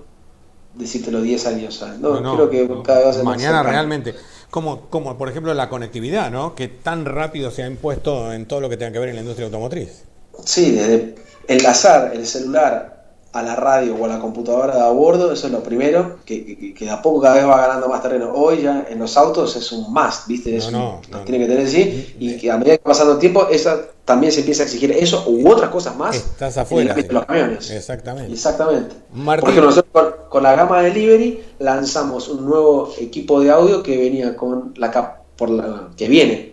[0.74, 1.84] decírtelo 10 años.
[1.99, 4.14] No, no creo que cada vez Mañana realmente.
[4.49, 6.55] Como, como por ejemplo la conectividad, ¿no?
[6.55, 9.22] Que tan rápido se ha impuesto en todo lo que tenga que ver en la
[9.22, 10.05] industria automotriz.
[10.45, 11.14] Sí, desde
[11.49, 12.93] enlazar el celular
[13.32, 16.74] a la radio o a la computadora de a bordo, eso es lo primero, que,
[16.74, 18.30] que, a poco cada vez va ganando más terreno.
[18.34, 20.59] Hoy ya en los autos es un must, ¿viste?
[20.70, 23.80] no, tiene que tener así, y que a medida que va pasando el tiempo, esa,
[24.05, 26.14] también se empieza a exigir eso u otras cosas más.
[26.14, 26.95] Estás afuera.
[26.95, 27.70] En los camiones.
[27.70, 28.32] Exactamente.
[28.32, 28.97] Exactamente.
[29.40, 34.74] Porque nosotros con, la gama Delivery lanzamos un nuevo equipo de audio que venía con
[34.76, 36.53] la, por la que viene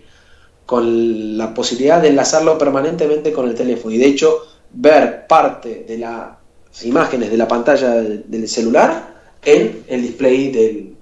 [0.66, 3.96] con la posibilidad de enlazarlo permanentemente con el teléfono.
[3.96, 6.38] Y de hecho, ver parte de las
[6.84, 10.96] imágenes de la pantalla del, celular en el display del,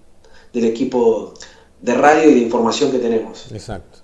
[0.53, 1.33] equipo
[1.81, 3.51] de radio y de información que tenemos.
[3.51, 3.99] Exacto.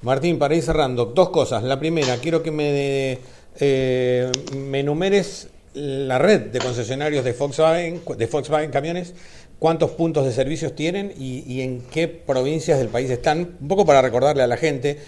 [0.00, 1.62] Martín, para ir cerrando, dos cosas.
[1.62, 3.18] La primera, quiero que me,
[3.60, 9.14] eh, me enumeres la red de concesionarios de Volkswagen, de Volkswagen Camiones,
[9.58, 13.84] cuántos puntos de servicios tienen y, y, en qué provincias del país están, un poco
[13.84, 14.98] para recordarle a la gente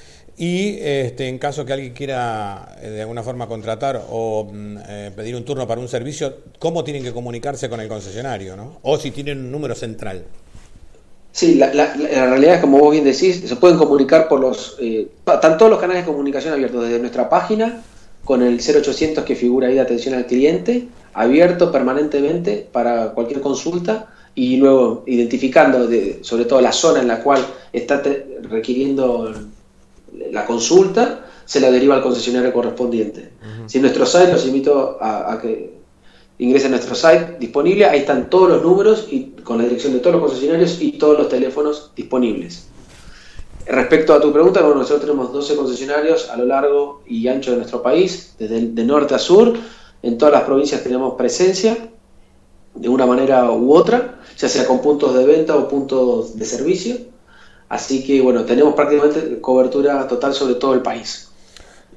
[0.40, 5.12] Y este, en caso que alguien quiera eh, de alguna forma contratar o mm, eh,
[5.14, 8.56] pedir un turno para un servicio, ¿cómo tienen que comunicarse con el concesionario?
[8.56, 8.78] ¿no?
[8.80, 10.24] O si tienen un número central.
[11.30, 14.78] Sí, la, realidad es como vos bien decís, se pueden comunicar por los...
[14.80, 17.82] Eh, están todos los canales de comunicación abiertos, desde nuestra página,
[18.24, 24.08] con el 0800 que figura ahí de atención al cliente, abierto permanentemente para cualquier consulta
[24.34, 25.86] y luego identificando
[26.22, 28.02] sobre todo la zona en la cual está
[28.48, 29.34] requiriendo
[30.30, 33.30] la consulta, se la deriva al concesionario correspondiente.
[33.66, 35.80] Si en nuestro site los invito a, que
[36.38, 40.00] ingresen a nuestro site disponible, ahí están todos los números y con la dirección de
[40.00, 42.66] todos los concesionarios y todos los teléfonos disponibles.
[43.66, 47.58] Respecto a tu pregunta, bueno, nosotros tenemos 12 concesionarios a lo largo y ancho de
[47.58, 49.52] nuestro país, desde de norte a sur,
[50.02, 51.76] en todas las provincias tenemos presencia
[52.74, 56.96] de una manera u otra, ya sea con puntos de venta o puntos de servicio.
[57.70, 61.30] Así que bueno, tenemos prácticamente cobertura total sobre todo el país.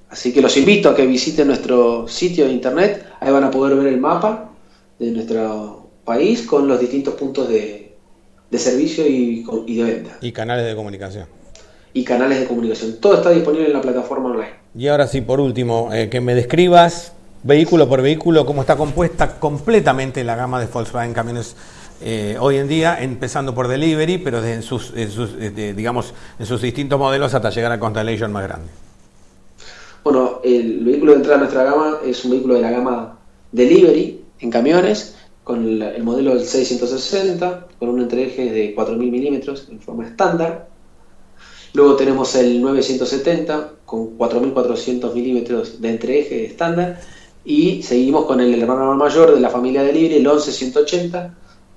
[0.10, 3.76] Así que los invito a que visiten nuestro sitio de internet, ahí van a poder
[3.76, 4.52] ver el mapa
[5.00, 7.96] de nuestro país con los distintos puntos de,
[8.52, 9.44] servicio y,
[9.76, 10.18] de venta.
[10.22, 11.26] Y canales de comunicación.
[11.92, 12.98] Y canales de comunicación.
[13.00, 14.54] Todo está disponible en la plataforma online.
[14.78, 19.40] Y ahora sí, por último, eh, que me describas vehículo por vehículo cómo está compuesta
[19.40, 21.56] completamente la gama de Volkswagen Camiones
[22.04, 27.00] eh, hoy en día, empezando por delivery, pero en sus, eh, digamos, en sus distintos
[27.00, 28.68] modelos hasta llegar al Constellation más grande.
[30.04, 33.20] Bueno, el vehículo de entrada a nuestra gama es un vehículo de la gama
[33.54, 39.80] delivery en camiones, con el modelo del 660, con un entreeje de 4.000 milímetros en
[39.80, 40.68] forma estándar.
[41.74, 47.00] Luego tenemos el 970 con 4.400 milímetros de entreeje estándar.
[47.46, 50.24] Y seguimos con el hermano mayor de la familia delivery, el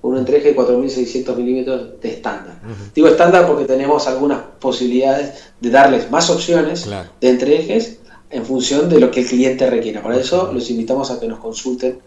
[0.07, 2.61] 11180 un entreje de 4.600 milímetros de estándar.
[2.94, 6.88] Digo estándar porque tenemos algunas posibilidades de darles más opciones
[7.20, 7.98] de entrejes
[8.28, 10.02] en función de lo que el cliente requiera.
[10.02, 12.00] Por eso los invitamos a que nos consulten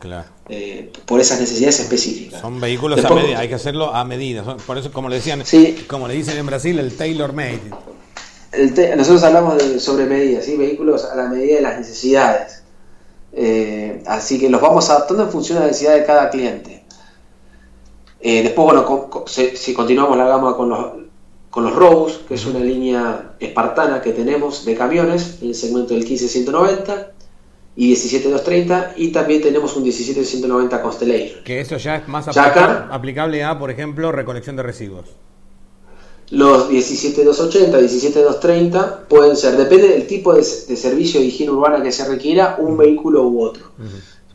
[0.49, 2.41] eh, por esas necesidades específicas.
[2.41, 4.57] Son vehículos a medida, hay que hacerlo a medida.
[4.57, 5.43] Por eso, como le decían,
[5.87, 7.61] como le dicen en Brasil, el tailor made.
[8.97, 10.57] nosotros hablamos de sobre medida, ¿sí?
[10.57, 12.63] vehículos a la medida de las necesidades.
[13.31, 16.78] Eh, así que los vamos adaptando en función de la necesidad de cada cliente.
[18.21, 20.85] Eh, después, bueno, si, continuamos la gama con los,
[21.49, 25.93] con los Robus, que es una línea espartana que tenemos de camiones, en el segmento
[25.93, 27.11] del 15190
[27.77, 31.43] y 17230, y también tenemos un 17190 Constellation.
[31.45, 35.05] Que eso ya es más aplicable, a, por ejemplo, recolección de residuos.
[36.29, 42.07] Los 17280, 17230 pueden ser, depende del tipo de, servicio de higiene urbana que se
[42.07, 43.71] requiera, un vehículo u otro.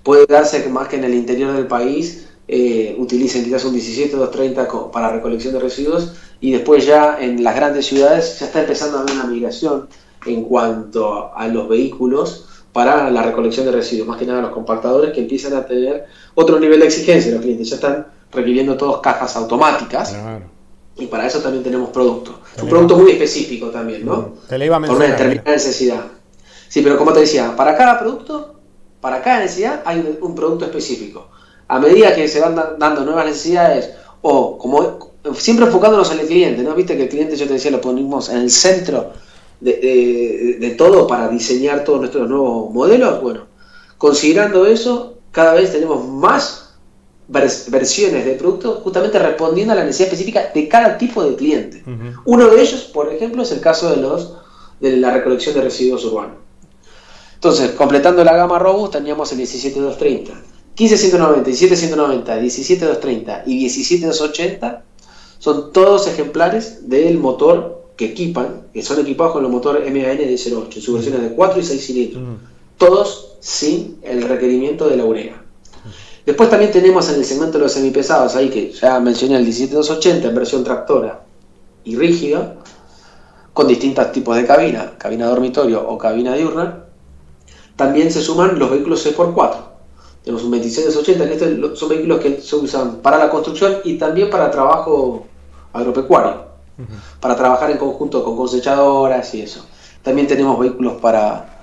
[0.03, 5.11] Puede darse más que en el interior del país eh, utilicen quizás un 17230 para
[5.11, 9.14] recolección de residuos y después ya en las grandes ciudades ya está empezando a haber
[9.14, 9.88] una migración
[10.26, 15.12] en cuanto a los vehículos para la recolección de residuos, más que nada los compactadores
[15.14, 19.36] que empiezan a tener otro nivel de exigencia, los clientes ya están requiriendo todos cajas
[19.36, 20.14] automáticas.
[20.97, 22.36] Y para eso también tenemos productos.
[22.61, 24.34] Un producto muy específico también, ¿no?
[24.49, 26.05] Te le iba a Por una determinada necesidad.
[26.68, 28.61] Sí, pero como te decía, para cada producto,
[29.01, 31.28] para cada necesidad hay un producto específico
[31.68, 33.90] a medida que se van dando nuevas necesidades
[34.22, 36.74] o como siempre enfocándonos en el cliente, ¿no?
[36.74, 39.12] Viste que el cliente, yo te decía, lo ponemos en el centro
[39.60, 43.22] de, todo para diseñar todos nuestros nuevos modelos.
[43.22, 43.46] Bueno,
[43.96, 46.74] considerando eso, cada vez tenemos más
[47.26, 51.82] versiones de productos justamente respondiendo a la necesidad específica de cada tipo de cliente.
[52.26, 54.34] Uno de ellos, por ejemplo, es el caso de los
[54.80, 56.36] de la recolección de residuos urbanos.
[57.34, 64.83] Entonces, completando la gama Robust, teníamos el 17230 15190, 17190, 17230 y 17280
[65.39, 70.35] son todos ejemplares del motor que equipan, que son equipados con el motor MAN de
[70.35, 72.22] 08, sus versiones de 4 y 6 cilindros.
[72.77, 75.41] Todos sin el requerimiento de la urea.
[76.27, 80.29] Después también tenemos en el segmento de los semipesados, ahí que ya mencioné el 17280
[80.29, 81.22] en versión tractora
[81.85, 82.57] y rígida,
[83.53, 86.87] con distintos tipos de cabina, cabina dormitorio o cabina diurna.
[87.77, 89.74] También se suman los vehículos C4
[90.25, 94.31] tenemos un 2680, que estos son vehículos que se usan para la construcción y también
[94.31, 95.27] para trabajo
[95.70, 96.47] agropecuario,
[97.20, 99.66] para trabajar en conjunto con cosechadoras y eso.
[100.03, 101.61] También tenemos vehículos para,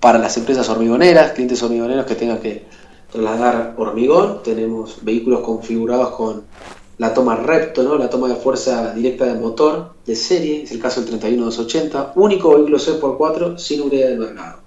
[0.00, 2.66] para las empresas hormigoneras, clientes hormigoneros que tengan que
[3.10, 4.42] trasladar hormigón.
[4.42, 6.42] Tenemos vehículos configurados con
[6.98, 7.96] la toma Repto, ¿no?
[7.96, 12.54] la toma de fuerza directa del motor de serie, es el caso del 31280, único
[12.54, 14.63] vehículo C4 sin urea de mercado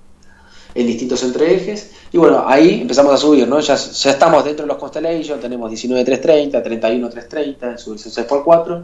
[0.77, 1.91] en distintos entreejes.
[2.13, 3.59] Y bueno, ahí empezamos a subir, ¿no?
[3.59, 8.83] Ya, ya estamos dentro de los Constellation, tenemos 19330, 31330 en su versión 6x4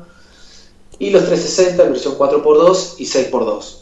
[1.00, 3.76] y los 360 en versión 4x2 y 6x2.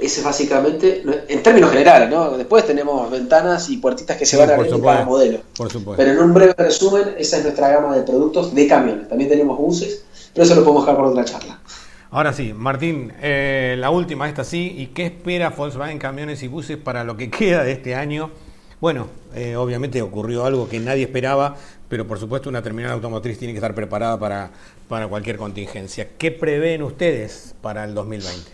[0.00, 2.36] ese es básicamente, en términos generales, ¿no?
[2.36, 5.40] Después tenemos ventanas y puertitas que se van a abrir en cada modelo.
[5.54, 6.02] Por supuesto.
[6.02, 9.08] Pero en un breve resumen, esa es nuestra gama de productos de camiones.
[9.08, 11.60] También tenemos buses, pero eso lo podemos dejar por otra charla.
[12.14, 16.76] Ahora sí, Martín, eh, la última, esta sí, ¿y qué espera Volkswagen Camiones y Buses
[16.76, 18.30] para lo que queda de este año?
[18.82, 21.56] Bueno, eh, obviamente ocurrió algo que nadie esperaba,
[21.88, 24.50] pero por supuesto una terminal automotriz tiene que estar preparada para,
[24.88, 26.06] para cualquier contingencia.
[26.18, 28.50] ¿Qué prevén ustedes para el 2020?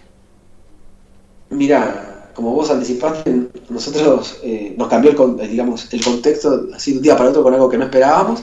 [1.51, 7.03] Mira, como vos anticipaste, nosotros eh, nos cambió el, digamos, el contexto así de un
[7.03, 8.41] día para otro con algo que no esperábamos,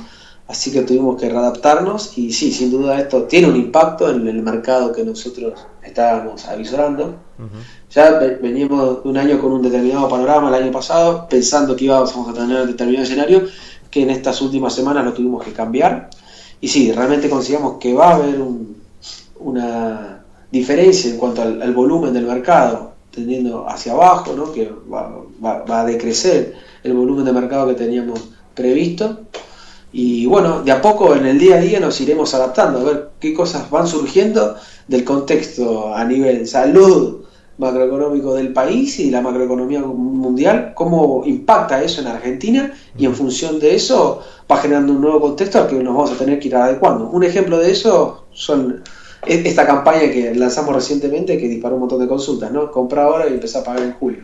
[0.47, 4.41] así que tuvimos que readaptarnos y sí, sin duda esto tiene un impacto en el
[4.41, 7.15] mercado que nosotros estábamos avisorando.
[7.91, 12.29] Ya veníamos de un año con un determinado panorama el año pasado, pensando que íbamos
[12.29, 13.43] a tener un determinado escenario,
[13.89, 16.09] que en estas últimas semanas lo tuvimos que cambiar.
[16.61, 18.39] Y sí, realmente consideramos que va a haber
[19.39, 24.51] una diferencia en cuanto al volumen del mercado tendiendo hacia abajo, ¿no?
[24.51, 28.19] que va, a decrecer el volumen de mercado que teníamos
[28.53, 29.21] previsto.
[29.97, 33.09] Y bueno, de a poco en el día a día nos iremos adaptando, a ver
[33.17, 34.57] qué cosas van surgiendo
[34.89, 37.21] del contexto a nivel salud
[37.57, 43.57] macroeconómico del país y la macroeconomía mundial, cómo impacta eso en Argentina y en función
[43.57, 44.21] de eso
[44.51, 47.07] va generando un nuevo contexto al que nos vamos a tener que ir adecuando.
[47.07, 48.83] Un ejemplo de eso son
[49.25, 52.69] esta campaña que lanzamos recientemente que disparó un montón de consultas, ¿no?
[52.69, 54.23] Compra ahora y empezar a pagar en julio.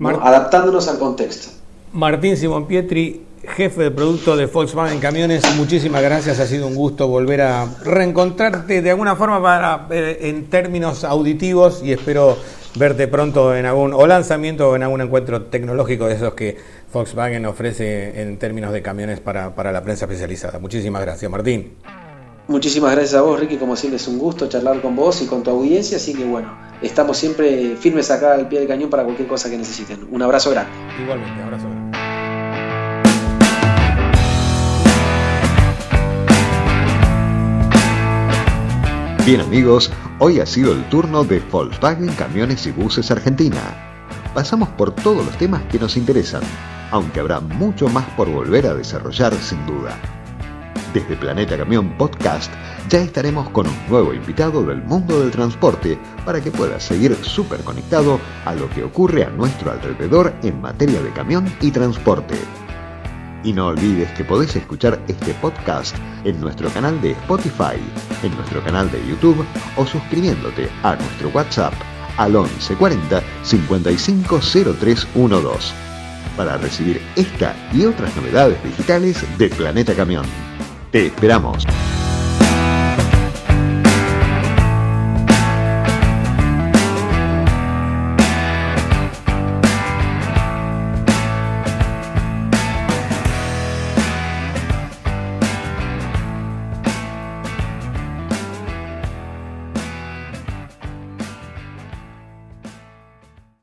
[0.00, 1.48] Adaptándonos al contexto.
[1.94, 6.40] Martín Simón Pietri, jefe de producto de Volkswagen Camiones, muchísimas gracias.
[6.40, 11.82] Ha sido un gusto volver a reencontrarte de alguna forma para, eh, en términos auditivos
[11.82, 12.36] y espero
[12.76, 16.56] verte pronto en algún o lanzamiento o en algún encuentro tecnológico de esos que
[16.92, 20.58] Volkswagen ofrece en términos de camiones para, para la prensa especializada.
[20.58, 21.74] Muchísimas gracias, Martín.
[22.48, 23.56] Muchísimas gracias a vos, Ricky.
[23.56, 25.96] Como siempre es un gusto charlar con vos y con tu audiencia.
[25.96, 29.58] Así que bueno, estamos siempre firmes acá al pie del cañón para cualquier cosa que
[29.58, 30.06] necesiten.
[30.10, 30.70] Un abrazo grande.
[31.02, 31.75] Igualmente, abrazo grande.
[39.26, 43.58] Bien amigos, hoy ha sido el turno de Volkswagen Camiones y Buses Argentina.
[44.32, 46.42] Pasamos por todos los temas que nos interesan,
[46.92, 49.98] aunque habrá mucho más por volver a desarrollar sin duda.
[50.94, 52.52] Desde Planeta Camión Podcast
[52.88, 57.64] ya estaremos con un nuevo invitado del mundo del transporte para que puedas seguir súper
[57.64, 62.36] conectado a lo que ocurre a nuestro alrededor en materia de camión y transporte.
[63.46, 65.94] Y no olvides que podés escuchar este podcast
[66.24, 67.76] en nuestro canal de Spotify,
[68.24, 71.72] en nuestro canal de YouTube o suscribiéndote a nuestro WhatsApp
[72.16, 75.72] al 1140 550312
[76.36, 80.26] para recibir esta y otras novedades digitales de Planeta Camión.
[80.90, 81.64] Te esperamos.